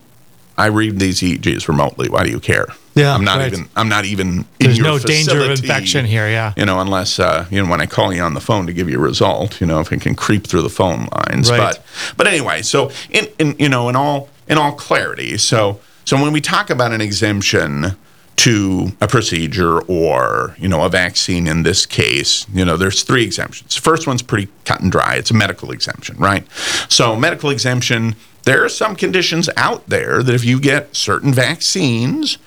I 0.58 0.66
read 0.66 0.98
these 0.98 1.20
EEGs 1.20 1.68
remotely. 1.68 2.08
Why 2.08 2.22
do 2.24 2.30
you 2.30 2.40
care? 2.40 2.66
Yeah, 2.94 3.14
I'm 3.14 3.24
not 3.24 3.38
right. 3.38 3.52
even. 3.52 3.68
I'm 3.76 3.88
not 3.88 4.04
even. 4.04 4.44
There's 4.58 4.78
no 4.78 4.98
facility, 4.98 5.24
danger 5.24 5.44
of 5.44 5.58
infection 5.58 6.04
here. 6.04 6.28
Yeah. 6.28 6.52
You 6.56 6.66
know, 6.66 6.80
unless 6.80 7.18
uh, 7.18 7.46
you 7.50 7.62
know 7.62 7.70
when 7.70 7.80
I 7.80 7.86
call 7.86 8.12
you 8.12 8.22
on 8.22 8.34
the 8.34 8.40
phone 8.40 8.66
to 8.66 8.72
give 8.72 8.90
you 8.90 8.98
a 8.98 9.02
result. 9.02 9.60
You 9.60 9.66
know, 9.66 9.80
if 9.80 9.92
it 9.92 10.00
can 10.00 10.14
creep 10.14 10.46
through 10.46 10.62
the 10.62 10.68
phone 10.68 11.08
lines. 11.12 11.50
Right. 11.50 11.58
But 11.58 11.82
but 12.16 12.26
anyway, 12.26 12.62
so 12.62 12.90
in, 13.10 13.28
in 13.38 13.56
you 13.58 13.68
know 13.68 13.88
in 13.88 13.96
all 13.96 14.28
in 14.48 14.58
all 14.58 14.72
clarity, 14.72 15.38
so 15.38 15.80
so 16.04 16.20
when 16.20 16.32
we 16.32 16.40
talk 16.40 16.68
about 16.68 16.92
an 16.92 17.00
exemption 17.00 17.96
to 18.40 18.92
a 19.00 19.07
procedure 19.07 19.81
or 19.83 20.57
you 20.59 20.68
know 20.68 20.83
a 20.85 20.88
vaccine 20.88 21.46
in 21.46 21.62
this 21.62 21.85
case 21.85 22.46
you 22.55 22.64
know 22.64 22.76
there's 22.76 23.03
three 23.03 23.22
exemptions 23.22 23.74
the 23.74 23.81
first 23.81 24.07
one's 24.07 24.22
pretty 24.22 24.48
cut 24.64 24.81
and 24.81 24.90
dry 24.90 25.16
it's 25.16 25.31
a 25.31 25.35
medical 25.35 25.70
exemption 25.70 26.16
right 26.16 26.46
so 26.88 27.14
medical 27.16 27.50
exemption 27.50 28.16
there 28.44 28.64
are 28.64 28.68
some 28.68 28.96
conditions 28.96 29.48
out 29.57 29.87
there 29.88 30.22
that 30.22 30.35
if 30.35 30.44
you 30.44 30.61
get 30.61 30.96
certain 30.96 31.33
vaccines, 31.33 32.38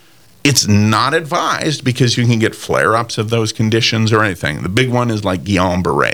it's 0.43 0.67
not 0.67 1.13
advised 1.13 1.83
because 1.83 2.17
you 2.17 2.25
can 2.25 2.39
get 2.39 2.55
flare 2.55 2.95
ups 2.95 3.17
of 3.17 3.29
those 3.29 3.53
conditions 3.53 4.11
or 4.11 4.23
anything. 4.23 4.63
The 4.63 4.69
big 4.69 4.89
one 4.89 5.11
is 5.11 5.23
like 5.23 5.43
Guillain 5.43 5.83
Barre. 5.83 6.13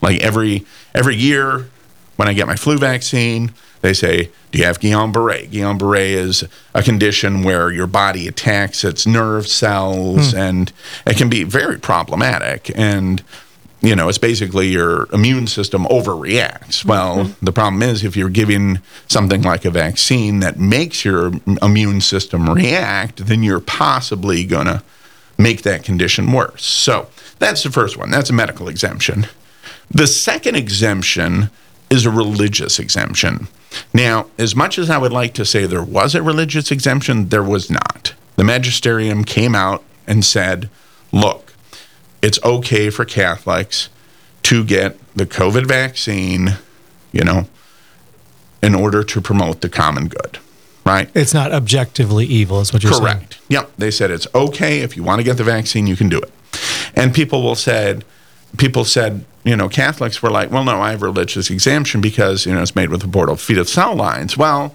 Like 0.00 0.20
every 0.20 0.64
every 0.94 1.16
year 1.16 1.68
when 2.16 2.28
I 2.28 2.32
get 2.32 2.46
my 2.46 2.56
flu 2.56 2.78
vaccine, 2.78 3.52
they 3.82 3.94
say, 3.94 4.30
Do 4.50 4.58
you 4.58 4.64
have 4.64 4.80
Guillain 4.80 5.12
Barre? 5.12 5.46
Guillain 5.46 5.78
Barre 5.78 6.12
is 6.12 6.44
a 6.74 6.82
condition 6.82 7.42
where 7.42 7.70
your 7.70 7.86
body 7.86 8.28
attacks 8.28 8.84
its 8.84 9.06
nerve 9.06 9.46
cells 9.46 10.32
hmm. 10.32 10.38
and 10.38 10.72
it 11.06 11.16
can 11.16 11.28
be 11.28 11.44
very 11.44 11.78
problematic. 11.78 12.70
And 12.76 13.22
you 13.82 13.96
know, 13.96 14.08
it's 14.08 14.18
basically 14.18 14.68
your 14.68 15.06
immune 15.12 15.46
system 15.46 15.84
overreacts. 15.86 16.84
Well, 16.84 17.24
mm-hmm. 17.24 17.44
the 17.44 17.52
problem 17.52 17.82
is 17.82 18.04
if 18.04 18.14
you're 18.14 18.28
giving 18.28 18.80
something 19.08 19.40
like 19.42 19.64
a 19.64 19.70
vaccine 19.70 20.40
that 20.40 20.58
makes 20.58 21.04
your 21.04 21.32
immune 21.62 22.02
system 22.02 22.50
react, 22.50 23.24
then 23.26 23.42
you're 23.42 23.60
possibly 23.60 24.44
going 24.44 24.66
to 24.66 24.82
make 25.38 25.62
that 25.62 25.82
condition 25.82 26.30
worse. 26.30 26.64
So 26.64 27.08
that's 27.38 27.62
the 27.62 27.70
first 27.70 27.96
one. 27.96 28.10
That's 28.10 28.28
a 28.28 28.34
medical 28.34 28.68
exemption. 28.68 29.26
The 29.90 30.06
second 30.06 30.56
exemption 30.56 31.48
is 31.88 32.04
a 32.04 32.10
religious 32.10 32.78
exemption. 32.78 33.48
Now, 33.94 34.26
as 34.38 34.56
much 34.56 34.78
as 34.78 34.90
I 34.90 34.98
would 34.98 35.12
like 35.12 35.34
to 35.34 35.44
say 35.44 35.66
there 35.66 35.82
was 35.82 36.14
a 36.14 36.22
religious 36.22 36.70
exemption, 36.70 37.28
there 37.28 37.42
was 37.42 37.70
not. 37.70 38.14
The 38.36 38.44
magisterium 38.44 39.24
came 39.24 39.54
out 39.54 39.84
and 40.06 40.24
said, 40.24 40.70
look, 41.12 41.52
it's 42.22 42.42
okay 42.44 42.90
for 42.90 43.04
Catholics 43.04 43.88
to 44.44 44.64
get 44.64 44.98
the 45.14 45.26
COVID 45.26 45.66
vaccine, 45.66 46.56
you 47.12 47.22
know, 47.22 47.46
in 48.62 48.74
order 48.74 49.02
to 49.02 49.20
promote 49.20 49.60
the 49.60 49.68
common 49.68 50.08
good, 50.08 50.38
right? 50.84 51.10
It's 51.14 51.34
not 51.34 51.52
objectively 51.52 52.26
evil, 52.26 52.60
is 52.60 52.72
what 52.72 52.82
you're 52.82 52.92
Correct. 52.92 53.02
saying. 53.04 53.20
Correct. 53.20 53.40
Yep. 53.48 53.72
They 53.78 53.90
said 53.90 54.10
it's 54.10 54.26
okay 54.34 54.80
if 54.80 54.96
you 54.96 55.02
want 55.02 55.20
to 55.20 55.24
get 55.24 55.36
the 55.36 55.44
vaccine, 55.44 55.86
you 55.86 55.96
can 55.96 56.08
do 56.08 56.18
it. 56.18 56.32
And 56.94 57.14
people 57.14 57.42
will 57.42 57.54
said, 57.54 58.04
people 58.58 58.84
said, 58.84 59.24
you 59.44 59.56
know, 59.56 59.68
Catholics 59.68 60.22
were 60.22 60.30
like, 60.30 60.50
well, 60.50 60.64
no, 60.64 60.80
I 60.80 60.90
have 60.90 61.02
religious 61.02 61.50
exemption 61.50 62.00
because, 62.00 62.46
you 62.46 62.54
know, 62.54 62.62
it's 62.62 62.76
made 62.76 62.90
with 62.90 63.04
aborted 63.04 63.40
fetal 63.40 63.64
cell 63.64 63.94
lines. 63.94 64.36
Well, 64.36 64.74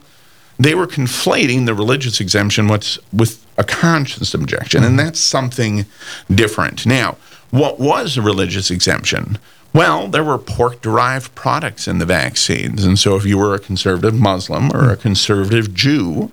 they 0.57 0.73
were 0.73 0.87
conflating 0.87 1.65
the 1.65 1.73
religious 1.73 2.19
exemption 2.19 2.67
with, 2.67 2.97
with 3.11 3.45
a 3.57 3.63
conscience 3.63 4.33
objection, 4.33 4.83
and 4.83 4.97
mm-hmm. 4.97 5.05
that's 5.05 5.19
something 5.19 5.85
different. 6.33 6.85
Now, 6.85 7.17
what 7.51 7.79
was 7.79 8.17
a 8.17 8.21
religious 8.21 8.71
exemption? 8.71 9.37
Well, 9.73 10.07
there 10.07 10.23
were 10.23 10.37
pork 10.37 10.81
derived 10.81 11.35
products 11.35 11.87
in 11.87 11.99
the 11.99 12.05
vaccines. 12.05 12.85
And 12.85 12.97
so, 12.97 13.17
if 13.17 13.25
you 13.25 13.37
were 13.37 13.53
a 13.53 13.59
conservative 13.59 14.13
Muslim 14.13 14.71
or 14.73 14.89
a 14.89 14.95
mm. 14.95 15.01
conservative 15.01 15.73
Jew 15.73 16.31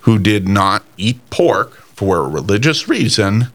who 0.00 0.18
did 0.18 0.48
not 0.48 0.82
eat 0.96 1.18
pork 1.30 1.76
for 1.76 2.18
a 2.18 2.28
religious 2.28 2.88
reason, 2.88 3.46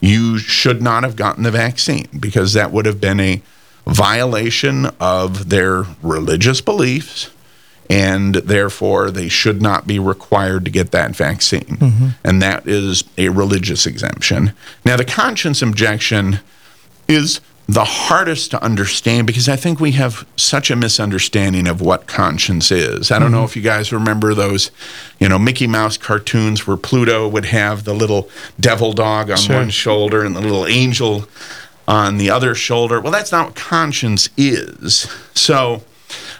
you 0.00 0.38
should 0.38 0.80
not 0.80 1.02
have 1.02 1.16
gotten 1.16 1.42
the 1.42 1.50
vaccine 1.50 2.08
because 2.18 2.52
that 2.52 2.70
would 2.70 2.86
have 2.86 3.00
been 3.00 3.20
a 3.20 3.42
violation 3.86 4.86
of 5.00 5.48
their 5.48 5.84
religious 6.02 6.60
beliefs 6.60 7.30
and 7.90 8.34
therefore 8.36 9.10
they 9.10 9.28
should 9.28 9.62
not 9.62 9.86
be 9.86 9.98
required 9.98 10.64
to 10.64 10.70
get 10.70 10.90
that 10.90 11.16
vaccine. 11.16 11.78
Mm-hmm. 11.78 12.08
And 12.22 12.42
that 12.42 12.66
is 12.68 13.04
a 13.16 13.30
religious 13.30 13.86
exemption. 13.86 14.52
Now, 14.84 14.96
the 14.96 15.04
conscience 15.04 15.62
objection 15.62 16.40
is 17.08 17.40
the 17.70 17.84
hardest 17.84 18.50
to 18.52 18.62
understand 18.64 19.26
because 19.26 19.46
I 19.46 19.54
think 19.56 19.78
we 19.78 19.92
have 19.92 20.26
such 20.36 20.70
a 20.70 20.76
misunderstanding 20.76 21.66
of 21.68 21.82
what 21.82 22.06
conscience 22.06 22.70
is. 22.70 23.10
I 23.10 23.18
don't 23.18 23.30
know 23.30 23.44
if 23.44 23.54
you 23.56 23.60
guys 23.62 23.92
remember 23.92 24.32
those, 24.32 24.70
you 25.20 25.28
know, 25.28 25.38
Mickey 25.38 25.66
Mouse 25.66 25.98
cartoons 25.98 26.66
where 26.66 26.78
Pluto 26.78 27.28
would 27.28 27.44
have 27.44 27.84
the 27.84 27.92
little 27.94 28.30
devil 28.58 28.94
dog 28.94 29.30
on 29.30 29.36
Sure. 29.36 29.56
one 29.56 29.68
shoulder 29.68 30.24
and 30.24 30.34
the 30.34 30.40
little 30.40 30.66
angel 30.66 31.28
on 31.86 32.16
the 32.16 32.30
other 32.30 32.54
shoulder. 32.54 33.00
Well, 33.02 33.12
that's 33.12 33.32
not 33.32 33.48
what 33.48 33.54
conscience 33.56 34.30
is. 34.38 35.06
So, 35.34 35.82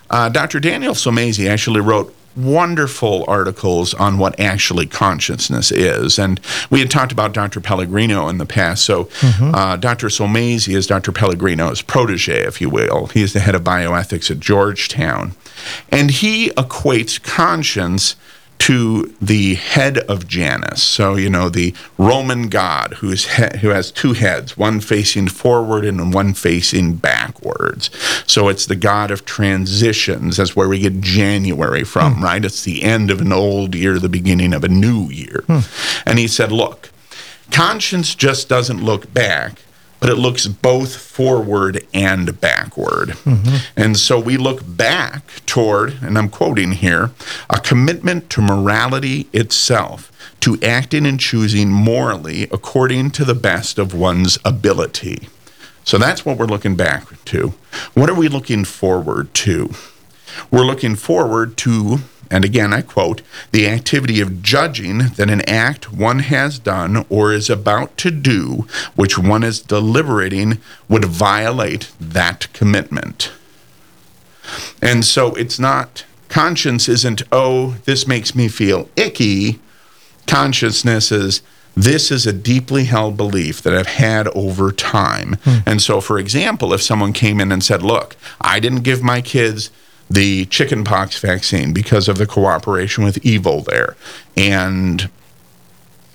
uh, 0.09 0.31
Dr. 0.31 0.61
Daniel 0.61 0.95
Sulmasy 0.95 1.47
actually 1.47 1.81
wrote 1.83 2.14
wonderful 2.38 3.24
articles 3.27 3.94
on 3.94 4.18
what 4.18 4.38
actually 4.38 4.87
consciousness 4.87 5.72
is. 5.72 6.18
And 6.18 6.40
we 6.70 6.81
had 6.81 6.90
talked 6.90 7.12
about 7.12 7.33
Dr. 7.35 7.61
Pellegrino 7.61 8.29
in 8.29 8.38
the 8.38 8.46
past. 8.46 8.85
So, 8.85 9.09
uh, 9.22 9.77
Dr. 9.77 10.09
Sulmasy 10.09 10.74
is 10.74 10.87
Dr. 10.87 11.12
Pellegrino's 11.12 11.83
protege, 11.83 12.44
if 12.46 12.61
you 12.61 12.70
will. 12.70 13.07
He 13.07 13.22
is 13.22 13.33
the 13.33 13.40
head 13.40 13.55
of 13.55 13.62
bioethics 13.62 14.31
at 14.31 14.40
Georgetown. 14.40 15.33
And 15.90 16.11
he 16.11 16.51
equates 16.51 17.22
conscience 17.22 18.14
to 18.59 19.14
the 19.21 19.55
head 19.55 19.99
of 19.99 20.27
Janus. 20.27 20.83
So, 20.83 21.14
you 21.14 21.31
know, 21.31 21.49
the 21.49 21.75
Roman 21.97 22.49
god 22.49 22.94
who's 22.94 23.37
he- 23.37 23.59
who 23.61 23.68
has 23.68 23.90
two 23.90 24.12
heads, 24.12 24.57
one 24.57 24.81
facing 24.81 25.29
forward 25.29 25.85
and 25.85 26.12
one 26.12 26.35
facing 26.35 26.94
backwards. 26.94 27.90
So 28.27 28.49
it's 28.49 28.66
the 28.66 28.77
god 28.77 29.11
of 29.11 29.25
transitions. 29.25 30.37
That's 30.37 30.57
where 30.57 30.68
we 30.68 30.81
get 30.81 31.01
January 31.01 31.85
from, 31.85 32.16
hmm. 32.16 32.25
right? 32.25 32.44
It's 32.44 32.64
the 32.64 32.83
end 32.83 33.11
of 33.11 33.21
an 33.21 33.33
old 33.33 33.75
year, 33.75 33.99
the 33.99 34.09
beginning 34.09 34.53
of 34.53 34.64
a 34.64 34.68
new 34.68 35.09
year. 35.09 35.44
Hmm. 35.47 35.61
And 36.05 36.18
he 36.18 36.29
said, 36.29 36.53
look, 36.53 36.90
conscience 37.51 38.14
just 38.14 38.49
doesn't 38.49 38.83
look 38.83 39.12
back 39.12 39.61
but 40.00 40.11
it 40.11 40.16
looks 40.16 40.46
both 40.46 40.96
forward 40.96 41.87
and 41.92 42.40
backward. 42.40 43.11
Mm-hmm. 43.11 43.56
And 43.76 43.96
so 43.96 44.18
we 44.20 44.37
look 44.37 44.61
back 44.64 45.44
toward, 45.46 46.02
and 46.02 46.16
I'm 46.16 46.28
quoting 46.28 46.72
here, 46.72 47.11
a 47.50 47.61
commitment 47.61 48.30
to 48.30 48.40
morality 48.40 49.28
itself, 49.32 50.12
to 50.40 50.58
acting 50.62 51.04
and 51.06 51.18
choosing 51.18 51.70
morally 51.70 52.44
according 52.44 53.11
to 53.12 53.24
the 53.24 53.34
best 53.34 53.78
of 53.78 53.92
one's 53.92 54.38
ability. 54.44 55.28
So 55.84 55.98
that's 55.98 56.24
what 56.24 56.38
we're 56.38 56.46
looking 56.46 56.76
back 56.76 57.24
to. 57.26 57.54
What 57.94 58.11
are 58.11 58.14
we 58.14 58.28
looking 58.28 58.64
forward 58.64 59.32
to? 59.34 59.70
We're 60.50 60.66
looking 60.66 60.94
forward 60.94 61.56
to, 61.58 61.98
and 62.31 62.45
again 62.45 62.73
I 62.73 62.83
quote, 62.83 63.23
the 63.53 63.69
activity 63.69 64.21
of 64.21 64.43
judging 64.43 64.99
that 64.99 65.31
an 65.31 65.43
act 65.49 65.93
one 65.93 66.21
has 66.21 66.59
done 66.59 67.05
or 67.09 67.33
is 67.33 67.51
about 67.51 67.97
to 67.99 68.11
do, 68.11 68.67
which 68.97 69.19
one 69.19 69.43
is 69.43 69.61
deliberating, 69.61 70.59
would 70.88 71.05
violate 71.05 71.91
that 72.01 72.53
commitment. 72.53 73.33
And 74.81 75.05
so 75.05 75.35
it's 75.35 75.59
not, 75.59 76.05
conscience 76.29 76.88
isn't, 76.88 77.23
oh, 77.33 77.77
this 77.85 78.07
makes 78.07 78.35
me 78.35 78.49
feel 78.49 78.88
icky. 78.97 79.61
Consciousness 80.27 81.11
is, 81.12 81.43
this 81.77 82.11
is 82.11 82.27
a 82.27 82.33
deeply 82.33 82.85
held 82.85 83.17
belief 83.17 83.62
that 83.62 83.75
I've 83.75 83.87
had 83.87 84.27
over 84.29 84.73
time. 84.73 85.37
Hmm. 85.45 85.59
And 85.64 85.83
so, 85.83 86.01
for 86.01 86.19
example, 86.19 86.73
if 86.73 86.83
someone 86.83 87.12
came 87.12 87.41
in 87.41 87.53
and 87.53 87.62
said, 87.62 87.83
Look, 87.83 88.17
I 88.41 88.59
didn't 88.59 88.83
give 88.83 89.03
my 89.03 89.21
kids 89.21 89.71
the 90.11 90.47
chickenpox 90.47 91.18
vaccine 91.18 91.73
because 91.73 92.09
of 92.09 92.18
the 92.18 92.27
cooperation 92.27 93.05
with 93.05 93.25
evil 93.25 93.61
there. 93.61 93.97
And 94.37 95.11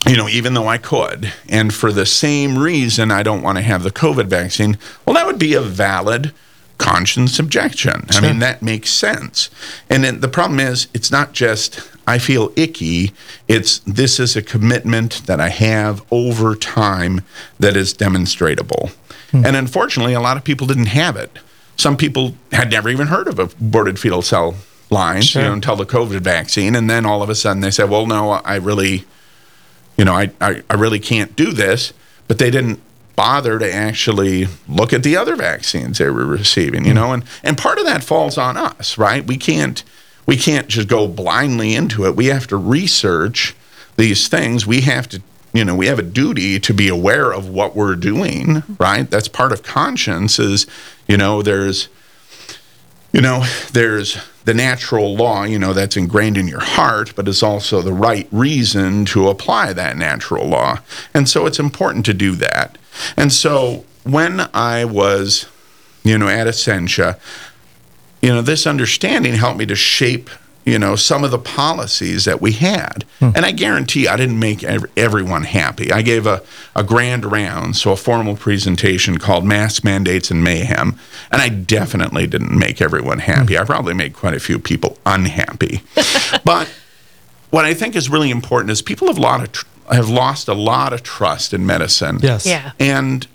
you 0.07 0.17
know, 0.17 0.27
even 0.27 0.53
though 0.53 0.67
I 0.67 0.77
could, 0.77 1.31
and 1.47 1.73
for 1.73 1.91
the 1.91 2.05
same 2.05 2.57
reason 2.57 3.09
I 3.09 3.23
don't 3.23 3.41
want 3.41 3.57
to 3.57 3.61
have 3.61 3.83
the 3.83 3.91
COVID 3.91 4.25
vaccine, 4.25 4.77
well, 5.05 5.13
that 5.15 5.25
would 5.25 5.39
be 5.39 5.53
a 5.53 5.61
valid 5.61 6.33
conscience 6.77 7.39
objection. 7.39 8.05
I 8.09 8.19
mean, 8.19 8.39
that 8.39 8.61
makes 8.61 8.89
sense. 8.89 9.49
And 9.89 10.03
then 10.03 10.19
the 10.19 10.27
problem 10.27 10.59
is, 10.59 10.87
it's 10.93 11.11
not 11.11 11.31
just 11.31 11.79
I 12.05 12.17
feel 12.17 12.51
icky, 12.55 13.13
it's 13.47 13.79
this 13.79 14.19
is 14.19 14.35
a 14.35 14.41
commitment 14.41 15.25
that 15.25 15.39
I 15.39 15.49
have 15.49 16.03
over 16.11 16.55
time 16.55 17.21
that 17.59 17.77
is 17.77 17.93
demonstratable. 17.93 18.91
Hmm. 19.31 19.45
And 19.45 19.55
unfortunately, 19.55 20.13
a 20.13 20.19
lot 20.19 20.35
of 20.35 20.43
people 20.43 20.67
didn't 20.67 20.87
have 20.87 21.15
it. 21.15 21.39
Some 21.75 21.97
people 21.97 22.35
had 22.51 22.71
never 22.71 22.89
even 22.89 23.07
heard 23.07 23.27
of 23.27 23.39
aborted 23.39 23.99
fetal 23.99 24.21
cell 24.21 24.55
lines, 24.89 25.25
Sure. 25.25 25.41
you 25.41 25.47
know, 25.47 25.53
until 25.53 25.75
the 25.75 25.85
COVID 25.85 26.21
vaccine. 26.21 26.75
And 26.75 26.89
then 26.89 27.05
all 27.05 27.23
of 27.23 27.29
a 27.29 27.35
sudden 27.35 27.61
they 27.61 27.71
said, 27.71 27.89
well, 27.89 28.05
no, 28.05 28.31
I 28.31 28.55
really 28.55 29.05
you 29.97 30.05
know, 30.05 30.13
I, 30.13 30.31
I, 30.41 30.63
I 30.69 30.75
really 30.75 30.99
can't 30.99 31.35
do 31.35 31.51
this, 31.51 31.93
but 32.27 32.37
they 32.39 32.49
didn't 32.49 32.81
bother 33.15 33.59
to 33.59 33.73
actually 33.73 34.47
look 34.67 34.91
at 34.91 35.03
the 35.03 35.15
other 35.15 35.35
vaccines 35.35 35.99
they 35.99 36.09
were 36.09 36.25
receiving, 36.25 36.83
you 36.85 36.91
hmm. 36.91 36.95
know, 36.95 37.13
and, 37.13 37.23
and 37.43 37.57
part 37.57 37.77
of 37.77 37.85
that 37.85 38.03
falls 38.03 38.37
on 38.37 38.57
us, 38.57 38.97
right? 38.97 39.25
We 39.25 39.37
can't 39.37 39.83
we 40.25 40.37
can't 40.37 40.69
just 40.69 40.87
go 40.87 41.05
blindly 41.05 41.75
into 41.75 42.05
it. 42.05 42.15
We 42.15 42.27
have 42.27 42.47
to 42.47 42.55
research 42.55 43.53
these 43.97 44.29
things. 44.29 44.65
We 44.65 44.79
have 44.81 45.09
to, 45.09 45.21
you 45.53 45.63
know, 45.63 45.75
we 45.75 45.87
have 45.87 45.99
a 45.99 46.03
duty 46.03 46.59
to 46.59 46.73
be 46.73 46.87
aware 46.87 47.31
of 47.31 47.47
what 47.47 47.75
we're 47.75 47.95
doing, 47.95 48.63
right? 48.79 49.09
That's 49.09 49.27
part 49.27 49.51
of 49.51 49.63
conscience 49.63 50.39
is, 50.39 50.65
you 51.07 51.17
know, 51.17 51.41
there's 51.41 51.89
you 53.13 53.21
know, 53.21 53.45
there's 53.71 54.17
the 54.43 54.55
natural 54.55 55.15
law, 55.15 55.43
you 55.43 55.59
know, 55.59 55.71
that's 55.71 55.95
ingrained 55.95 56.35
in 56.35 56.47
your 56.47 56.59
heart, 56.59 57.13
but 57.15 57.27
it's 57.27 57.43
also 57.43 57.81
the 57.81 57.93
right 57.93 58.27
reason 58.31 59.05
to 59.05 59.29
apply 59.29 59.71
that 59.71 59.95
natural 59.95 60.47
law. 60.47 60.79
And 61.13 61.29
so 61.29 61.45
it's 61.45 61.59
important 61.59 62.05
to 62.07 62.13
do 62.13 62.35
that. 62.37 62.77
And 63.15 63.31
so 63.31 63.85
when 64.03 64.49
I 64.53 64.83
was, 64.83 65.45
you 66.03 66.17
know, 66.17 66.27
at 66.27 66.47
Essentia, 66.47 67.19
you 68.21 68.29
know, 68.29 68.41
this 68.41 68.65
understanding 68.65 69.35
helped 69.35 69.59
me 69.59 69.67
to 69.67 69.75
shape, 69.75 70.31
you 70.65 70.79
know, 70.79 70.95
some 70.95 71.23
of 71.23 71.31
the 71.31 71.39
policies 71.39 72.25
that 72.25 72.41
we 72.41 72.53
had. 72.53 73.05
Hmm. 73.19 73.29
And 73.35 73.45
I 73.45 73.51
guarantee 73.51 74.07
I 74.07 74.15
didn't 74.15 74.39
make 74.39 74.63
ev- 74.63 74.85
everyone 74.95 75.43
happy. 75.43 75.91
I 75.91 76.01
gave 76.01 76.25
a, 76.25 76.41
a 76.75 76.83
grand 76.83 77.25
round, 77.25 77.75
so 77.75 77.91
a 77.91 77.95
formal 77.95 78.35
presentation 78.35 79.17
called 79.17 79.43
mask 79.43 79.83
Mandates 79.83 80.31
and 80.31 80.43
Mayhem. 80.43 80.99
And 81.31 81.41
I 81.41 81.49
definitely 81.49 82.27
didn't 82.27 82.57
make 82.57 82.81
everyone 82.81 83.19
happy. 83.19 83.55
Hmm. 83.55 83.61
I 83.61 83.65
probably 83.65 83.93
made 83.93 84.13
quite 84.13 84.33
a 84.33 84.39
few 84.39 84.57
people 84.57 84.97
unhappy. 85.05 85.81
but 86.45 86.71
what 87.49 87.65
I 87.65 87.73
think 87.73 87.95
is 87.95 88.09
really 88.09 88.31
important 88.31 88.71
is 88.71 88.81
people 88.81 89.07
have, 89.07 89.17
lot 89.17 89.41
of 89.41 89.51
tr- 89.51 89.65
have 89.91 90.09
lost 90.09 90.47
a 90.47 90.53
lot 90.53 90.93
of 90.93 91.03
trust 91.03 91.53
in 91.53 91.65
medicine. 91.65 92.19
Yes. 92.21 92.45
Yeah. 92.45 92.71
And 92.79 93.27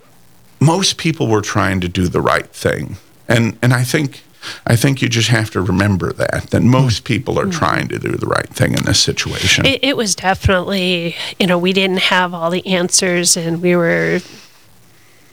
most 0.59 0.97
people 0.97 1.27
were 1.27 1.41
trying 1.41 1.79
to 1.81 1.87
do 1.87 2.07
the 2.07 2.21
right 2.21 2.47
thing. 2.47 2.97
And 3.27 3.57
and 3.61 3.73
I 3.73 3.83
think 3.83 4.23
I 4.65 4.75
think 4.75 5.01
you 5.01 5.09
just 5.09 5.29
have 5.29 5.49
to 5.51 5.61
remember 5.61 6.13
that 6.13 6.51
that 6.51 6.61
most 6.61 6.99
hmm. 6.99 7.05
people 7.05 7.39
are 7.39 7.45
hmm. 7.45 7.51
trying 7.51 7.87
to 7.89 7.99
do 7.99 8.11
the 8.11 8.27
right 8.27 8.49
thing 8.49 8.73
in 8.73 8.83
this 8.83 8.99
situation. 8.99 9.65
It, 9.65 9.83
it 9.83 9.97
was 9.97 10.15
definitely, 10.15 11.15
you 11.39 11.47
know, 11.47 11.57
we 11.57 11.73
didn't 11.73 12.01
have 12.01 12.33
all 12.33 12.49
the 12.49 12.65
answers, 12.65 13.37
and 13.37 13.61
we 13.61 13.75
were, 13.75 14.19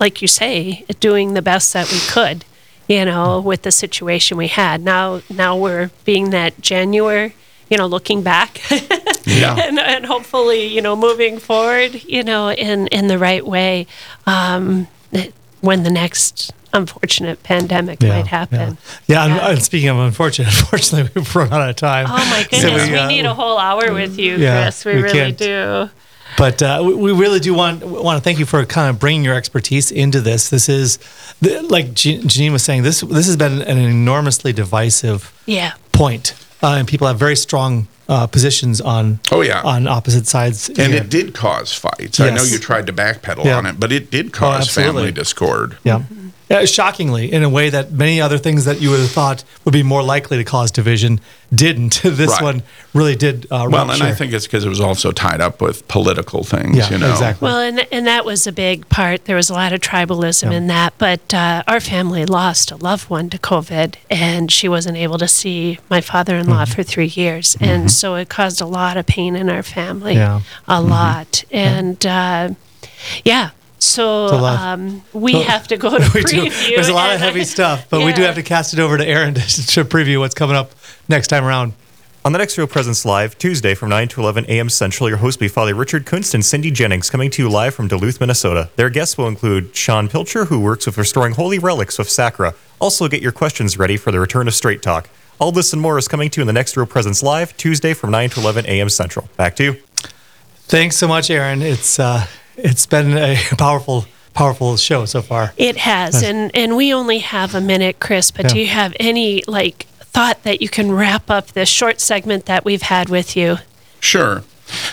like 0.00 0.22
you 0.22 0.29
say, 0.29 0.85
doing 1.00 1.35
the 1.35 1.42
best 1.42 1.72
that 1.72 1.90
we 1.90 1.98
could, 2.09 2.44
you 2.88 3.05
know, 3.05 3.40
hmm. 3.40 3.46
with 3.46 3.62
the 3.62 3.72
situation 3.72 4.37
we 4.37 4.48
had. 4.48 4.83
Now, 4.83 5.20
now 5.31 5.57
we're 5.57 5.90
being 6.05 6.31
that 6.31 6.61
January, 6.61 7.35
you 7.70 7.76
know, 7.76 7.87
looking 7.87 8.22
back, 8.22 8.61
yeah. 9.24 9.57
and, 9.59 9.79
and 9.79 10.07
hopefully, 10.07 10.66
you 10.66 10.81
know, 10.83 10.96
moving 10.96 11.38
forward, 11.38 12.02
you 12.05 12.22
know, 12.22 12.50
in 12.50 12.87
in 12.88 13.09
the 13.09 13.18
right 13.18 13.44
way, 13.44 13.87
um, 14.26 14.88
when 15.61 15.83
the 15.83 15.90
next 15.90 16.52
unfortunate 16.77 17.43
pandemic 17.43 18.03
might 18.03 18.27
happen. 18.27 18.79
Yeah, 19.07 19.25
and, 19.25 19.35
Yeah. 19.35 19.51
and 19.51 19.62
speaking 19.62 19.89
of 19.89 19.99
unfortunate, 19.99 20.49
unfortunately, 20.61 21.11
we've 21.15 21.37
run 21.37 21.53
out 21.53 21.69
of 21.71 21.77
time. 21.77 22.07
Oh 22.09 22.17
my 22.17 22.43
So 22.51 22.69
goodness, 22.69 22.89
we, 22.91 22.97
uh, 22.97 23.09
need 23.09 23.25
a 23.25 23.35
whole 23.35 23.59
hour 23.59 23.93
with 23.93 24.19
you, 24.19 24.37
yeah, 24.37 24.65
Chris. 24.65 24.85
We, 24.85 24.97
we 24.97 25.03
really 25.03 25.33
do. 25.33 25.91
But 26.39 26.61
uh, 26.62 26.83
we, 26.85 26.95
we 26.95 27.12
really 27.12 27.41
do 27.41 27.55
want 27.55 27.83
want 27.85 28.19
to 28.19 28.23
thank 28.23 28.39
you 28.39 28.45
for 28.47 28.65
kind 28.67 28.91
of 28.91 28.99
bringing 28.99 29.25
your 29.25 29.35
expertise 29.35 29.91
into 29.91 30.21
this. 30.21 30.51
This 30.51 30.69
is, 30.69 30.99
like 31.41 31.87
Janine 31.95 32.53
was 32.53 32.62
saying, 32.62 32.83
this 32.83 33.01
this 33.01 33.27
has 33.27 33.37
been 33.37 33.62
an 33.62 33.79
enormously 33.79 34.53
divisive 34.53 35.33
Yeah. 35.47 35.73
point, 35.93 36.35
uh, 36.62 36.75
and 36.79 36.87
people 36.87 37.07
have 37.07 37.19
very 37.19 37.37
strong 37.37 37.89
uh, 38.09 38.27
positions 38.27 38.81
on 38.81 39.19
Oh, 39.33 39.40
yeah. 39.42 39.62
on 39.62 39.87
opposite 39.88 40.27
sides. 40.27 40.69
And 40.69 40.92
here. 40.92 41.03
it 41.03 41.09
did 41.11 41.35
cause 41.35 41.73
fights. 41.73 42.21
I 42.21 42.31
know 42.31 42.42
you 42.42 42.59
tried 42.59 42.87
to 42.87 42.92
backpedal 42.92 43.45
Yeah. 43.45 43.57
on 43.59 43.66
it, 43.66 43.81
but 43.81 43.92
it 43.92 44.11
did 44.11 44.33
cause 44.33 44.62
absolutely. 44.69 44.92
family 44.95 45.12
discord. 45.12 45.77
Yeah. 45.85 46.03
Yeah, 46.49 46.64
shockingly, 46.64 47.33
in 47.33 47.42
a 47.42 47.49
way 47.49 47.71
that 47.71 47.90
many 47.90 48.21
other 48.21 48.38
things 48.38 48.66
that 48.66 48.81
you 48.81 48.90
would 48.90 49.01
have 49.01 49.11
thought 49.11 49.42
would 49.64 49.73
be 49.73 49.83
more 49.83 50.05
likely 50.05 50.37
to 50.37 50.45
cause 50.45 50.71
division 50.71 51.21
didn't. 51.53 52.01
this 52.05 52.31
Right. 52.31 52.40
one 52.42 52.62
really 52.95 53.16
did 53.16 53.47
uh, 53.51 53.66
Well, 53.69 53.90
and. 53.90 54.01
I 54.01 54.12
think 54.14 54.33
it's 54.33 54.47
because 54.47 54.64
it 54.64 54.69
was 54.69 54.79
also 54.81 55.11
tied 55.11 55.40
up 55.40 55.61
with 55.61 55.88
political 55.88 56.45
things, 56.45 56.77
yeah, 56.77 56.88
you 56.90 56.99
know. 56.99 57.11
exactly. 57.11 57.47
Well, 57.49 57.59
and 57.59 57.85
and 57.90 58.07
that 58.07 58.25
was 58.25 58.47
a 58.47 58.53
big 58.53 58.88
part. 58.88 59.25
There 59.25 59.35
was 59.35 59.51
a 59.51 59.55
lot 59.55 59.73
of 59.73 59.81
tribalism 59.81 60.53
in 60.53 60.69
that, 60.69 60.95
but 60.99 61.35
uh, 61.35 61.64
our 61.66 61.81
family 61.81 62.25
lost 62.25 62.71
a 62.71 62.77
loved 62.77 63.11
one 63.11 63.29
to 63.31 63.38
COVID, 63.38 63.97
and 64.09 64.53
she 64.53 64.69
wasn't 64.69 64.99
able 64.99 65.19
to 65.19 65.27
see 65.27 65.81
my 65.90 66.01
father-in-law 66.01 66.62
Mm-hmm. 66.66 66.73
for 66.75 66.85
three 66.85 67.07
years, 67.12 67.57
and 67.61 67.90
so 67.97 68.15
it 68.15 68.29
caused 68.29 68.61
a 68.61 68.67
lot 68.67 68.97
of 68.97 69.07
pain 69.07 69.35
in 69.37 69.49
our 69.49 69.63
family, 69.63 70.15
Yeah. 70.15 70.41
a 70.69 70.81
lot, 70.83 71.45
and 71.51 72.05
uh, 72.07 72.51
yeah. 73.25 73.51
So 73.79 74.29
um, 74.29 75.03
we 75.13 75.43
have 75.43 75.69
to 75.69 75.77
go 75.77 75.91
to 75.99 76.11
we 76.15 76.23
do. 76.23 76.45
preview. 76.47 76.75
There's 76.75 76.89
a 76.89 76.95
lot 76.95 77.13
of 77.15 77.21
heavy 77.21 77.41
I- 77.41 77.45
stuff, 77.45 77.87
but 77.91 78.05
we 78.05 78.13
do 78.13 78.23
have 78.23 78.35
to 78.37 78.43
cast 78.43 78.73
it 78.73 78.81
over 78.81 78.97
to 78.97 79.07
Aaron 79.07 79.35
to, 79.35 79.41
to 79.75 79.85
preview 79.85 80.19
what's 80.19 80.35
coming 80.35 80.57
up 80.57 80.73
next 81.09 81.29
time 81.29 81.45
around. 81.45 81.73
On 82.25 82.33
the 82.33 82.39
next 82.39 82.59
Real 82.59 82.67
Presence 82.67 83.05
Live, 83.05 83.39
Tuesday 83.39 83.75
from 83.75 83.89
9 83.91 84.09
to 84.09 84.21
11 84.21 84.47
a.m. 84.49 84.69
Central, 84.69 85.09
your 85.09 85.19
host 85.19 85.39
will 85.39 85.45
be 85.45 85.49
Father 85.49 85.77
Richard 85.77 86.07
Kunst 86.07 86.35
and 86.35 86.45
Cindy 86.45 86.73
Jennings 86.73 87.09
coming 87.09 87.31
to 87.31 87.41
you 87.43 87.49
live 87.49 87.73
from 87.73 87.87
Duluth, 87.87 88.19
Minnesota. 88.19 88.69
Their 88.75 88.91
guests 88.91 89.17
will 89.17 89.29
include 89.29 89.77
Sean 89.77 90.09
Pilcher, 90.09 90.47
who 90.47 90.59
works 90.59 90.87
with 90.87 90.99
restoring 90.99 91.35
holy 91.35 91.61
relics 91.61 92.01
of 92.01 92.09
Sacra. 92.09 92.55
Also, 92.81 93.07
get 93.07 93.23
your 93.23 93.31
questions 93.31 93.79
ready 93.79 93.97
for 93.97 94.11
the 94.11 94.19
return 94.19 94.49
of 94.49 94.55
Straight 94.55 94.83
Talk. 94.83 95.09
All 95.38 95.53
this 95.53 95.72
and 95.72 95.83
more 95.83 95.99
is 95.99 96.09
coming 96.09 96.31
to 96.31 96.40
you 96.40 96.42
in 96.42 96.46
the 96.46 96.53
next 96.53 96.77
Real 96.77 96.87
Presence 96.87 97.22
Live, 97.22 97.57
Tuesday 97.57 97.92
from 97.92 98.11
9 98.11 98.31
to 98.31 98.40
11 98.40 98.66
a.m. 98.66 98.88
Central. 98.88 99.29
Back 99.37 99.57
to 99.57 99.64
you. 99.64 99.77
Thanks 100.68 100.96
so 100.96 101.07
much, 101.07 101.31
Aaron. 101.31 101.62
It's 101.62 101.99
uh, 101.99 102.27
it's 102.57 102.87
been 102.87 103.16
a 103.16 103.37
powerful 103.59 104.07
powerful 104.35 104.77
show 104.77 105.05
so 105.05 105.22
far. 105.22 105.53
It 105.57 105.77
has, 105.77 106.22
and 106.22 106.51
and 106.55 106.77
we 106.77 106.92
only 106.92 107.18
have 107.18 107.55
a 107.55 107.61
minute, 107.61 108.01
Chris. 108.01 108.31
But 108.31 108.49
do 108.49 108.59
you 108.59 108.66
have 108.66 108.94
any 108.99 109.42
like 109.46 109.87
thought 110.01 110.42
that 110.44 110.62
you 110.62 110.68
can 110.68 110.92
wrap 110.92 111.31
up 111.31 111.49
this 111.49 111.68
short 111.68 112.01
segment 112.01 112.46
that 112.46 112.64
we've 112.64 112.83
had 112.83 113.09
with 113.09 113.37
you? 113.37 113.59
Sure. 114.01 114.42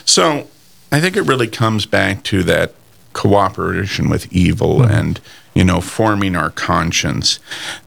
So 0.06 0.48
I 0.92 1.00
think 1.00 1.16
it 1.16 1.24
really 1.24 1.48
comes 1.48 1.86
back 1.86 2.24
to 2.26 2.44
that 2.44 2.76
cooperation 3.14 4.10
with 4.10 4.32
evil 4.34 4.84
and 4.84 5.20
you 5.54 5.64
know 5.64 5.82
forming 5.82 6.36
our 6.36 6.50
conscience. 6.50 7.40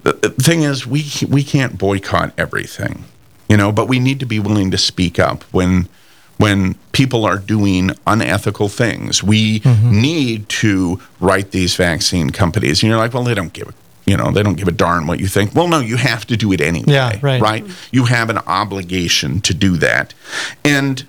The, 0.02 0.12
the 0.12 0.30
thing 0.30 0.62
is, 0.62 0.86
we 0.86 1.04
we 1.28 1.42
can't 1.42 1.78
boycott 1.78 2.32
everything, 2.38 3.04
you 3.48 3.56
know, 3.56 3.72
but 3.72 3.88
we 3.88 3.98
need 3.98 4.20
to 4.20 4.26
be 4.26 4.38
willing 4.38 4.70
to 4.70 4.78
speak 4.78 5.18
up 5.18 5.42
when 5.44 5.88
when 6.38 6.74
people 6.92 7.24
are 7.24 7.38
doing 7.38 7.92
unethical 8.06 8.68
things. 8.68 9.22
We 9.22 9.60
mm-hmm. 9.60 10.00
need 10.00 10.48
to 10.50 11.00
write 11.18 11.50
these 11.50 11.74
vaccine 11.76 12.30
companies. 12.30 12.82
And 12.82 12.90
you're 12.90 12.98
like, 12.98 13.14
well, 13.14 13.24
they 13.24 13.34
don't 13.34 13.52
give 13.52 13.68
a 13.68 13.74
you 14.06 14.16
know, 14.16 14.30
they 14.30 14.44
don't 14.44 14.54
give 14.54 14.68
a 14.68 14.72
darn 14.72 15.08
what 15.08 15.18
you 15.18 15.26
think. 15.26 15.52
Well, 15.52 15.66
no, 15.66 15.80
you 15.80 15.96
have 15.96 16.24
to 16.26 16.36
do 16.36 16.52
it 16.52 16.60
anyway. 16.60 16.92
Yeah, 16.92 17.18
right. 17.20 17.42
Right? 17.42 17.64
You 17.90 18.04
have 18.04 18.30
an 18.30 18.38
obligation 18.38 19.40
to 19.40 19.52
do 19.52 19.76
that. 19.78 20.14
And 20.64 21.04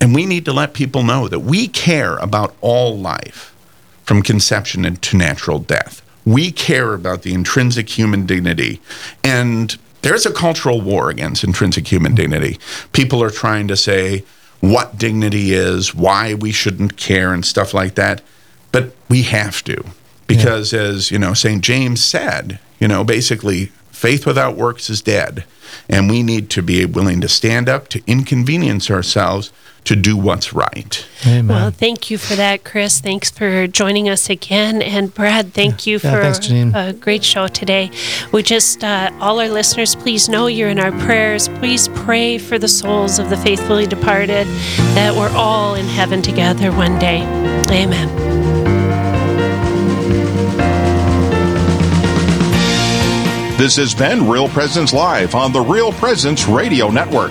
and 0.00 0.12
we 0.12 0.26
need 0.26 0.44
to 0.46 0.52
let 0.52 0.74
people 0.74 1.04
know 1.04 1.28
that 1.28 1.40
we 1.40 1.68
care 1.68 2.16
about 2.16 2.56
all 2.60 2.98
life 2.98 3.51
from 4.04 4.22
conception 4.22 4.96
to 4.96 5.16
natural 5.16 5.58
death. 5.58 6.02
We 6.24 6.52
care 6.52 6.94
about 6.94 7.22
the 7.22 7.34
intrinsic 7.34 7.88
human 7.88 8.26
dignity. 8.26 8.80
And 9.24 9.76
there's 10.02 10.26
a 10.26 10.32
cultural 10.32 10.80
war 10.80 11.10
against 11.10 11.44
intrinsic 11.44 11.90
human 11.90 12.14
dignity. 12.14 12.58
People 12.92 13.22
are 13.22 13.30
trying 13.30 13.68
to 13.68 13.76
say 13.76 14.24
what 14.60 14.98
dignity 14.98 15.52
is, 15.52 15.94
why 15.94 16.34
we 16.34 16.52
shouldn't 16.52 16.96
care, 16.96 17.32
and 17.32 17.44
stuff 17.44 17.74
like 17.74 17.96
that. 17.96 18.22
But 18.70 18.94
we 19.08 19.22
have 19.22 19.62
to. 19.64 19.84
Because, 20.26 20.72
as 20.72 21.10
you 21.10 21.18
know, 21.18 21.34
St. 21.34 21.62
James 21.62 22.02
said, 22.02 22.58
you 22.78 22.88
know, 22.88 23.04
basically, 23.04 23.66
faith 23.90 24.24
without 24.24 24.56
works 24.56 24.88
is 24.88 25.02
dead. 25.02 25.44
And 25.88 26.08
we 26.08 26.22
need 26.22 26.48
to 26.50 26.62
be 26.62 26.84
willing 26.84 27.20
to 27.20 27.28
stand 27.28 27.68
up, 27.68 27.88
to 27.88 28.02
inconvenience 28.06 28.90
ourselves, 28.90 29.52
to 29.84 29.96
do 29.96 30.16
what's 30.16 30.52
right. 30.52 31.04
Amen. 31.26 31.48
Well, 31.48 31.70
thank 31.70 32.10
you 32.10 32.18
for 32.18 32.34
that, 32.36 32.64
Chris. 32.64 33.00
Thanks 33.00 33.30
for 33.30 33.66
joining 33.66 34.08
us 34.08 34.30
again. 34.30 34.80
And 34.80 35.12
Brad, 35.12 35.52
thank 35.54 35.86
you 35.86 35.94
Yeah, 36.02 36.10
for 36.10 36.32
thanks, 36.40 36.74
a 36.74 36.92
great 36.92 37.24
show 37.24 37.48
today. 37.48 37.90
We 38.32 38.42
just, 38.42 38.84
uh, 38.84 39.10
all 39.20 39.40
our 39.40 39.48
listeners, 39.48 39.94
please 39.94 40.28
know 40.28 40.46
you're 40.46 40.68
in 40.68 40.78
our 40.78 40.92
prayers. 41.04 41.48
Please 41.48 41.88
pray 41.88 42.38
for 42.38 42.58
the 42.58 42.68
souls 42.68 43.18
of 43.18 43.28
the 43.30 43.36
faithfully 43.36 43.86
departed, 43.86 44.46
that 44.94 45.14
we're 45.14 45.34
all 45.36 45.74
in 45.74 45.86
heaven 45.86 46.22
together 46.22 46.70
one 46.72 46.98
day. 46.98 47.22
Amen. 47.70 48.08
This 53.58 53.76
has 53.76 53.94
been 53.94 54.28
Real 54.28 54.48
Presence 54.48 54.92
Live 54.92 55.36
on 55.36 55.52
the 55.52 55.60
Real 55.60 55.92
Presence 55.92 56.48
Radio 56.48 56.90
Network. 56.90 57.30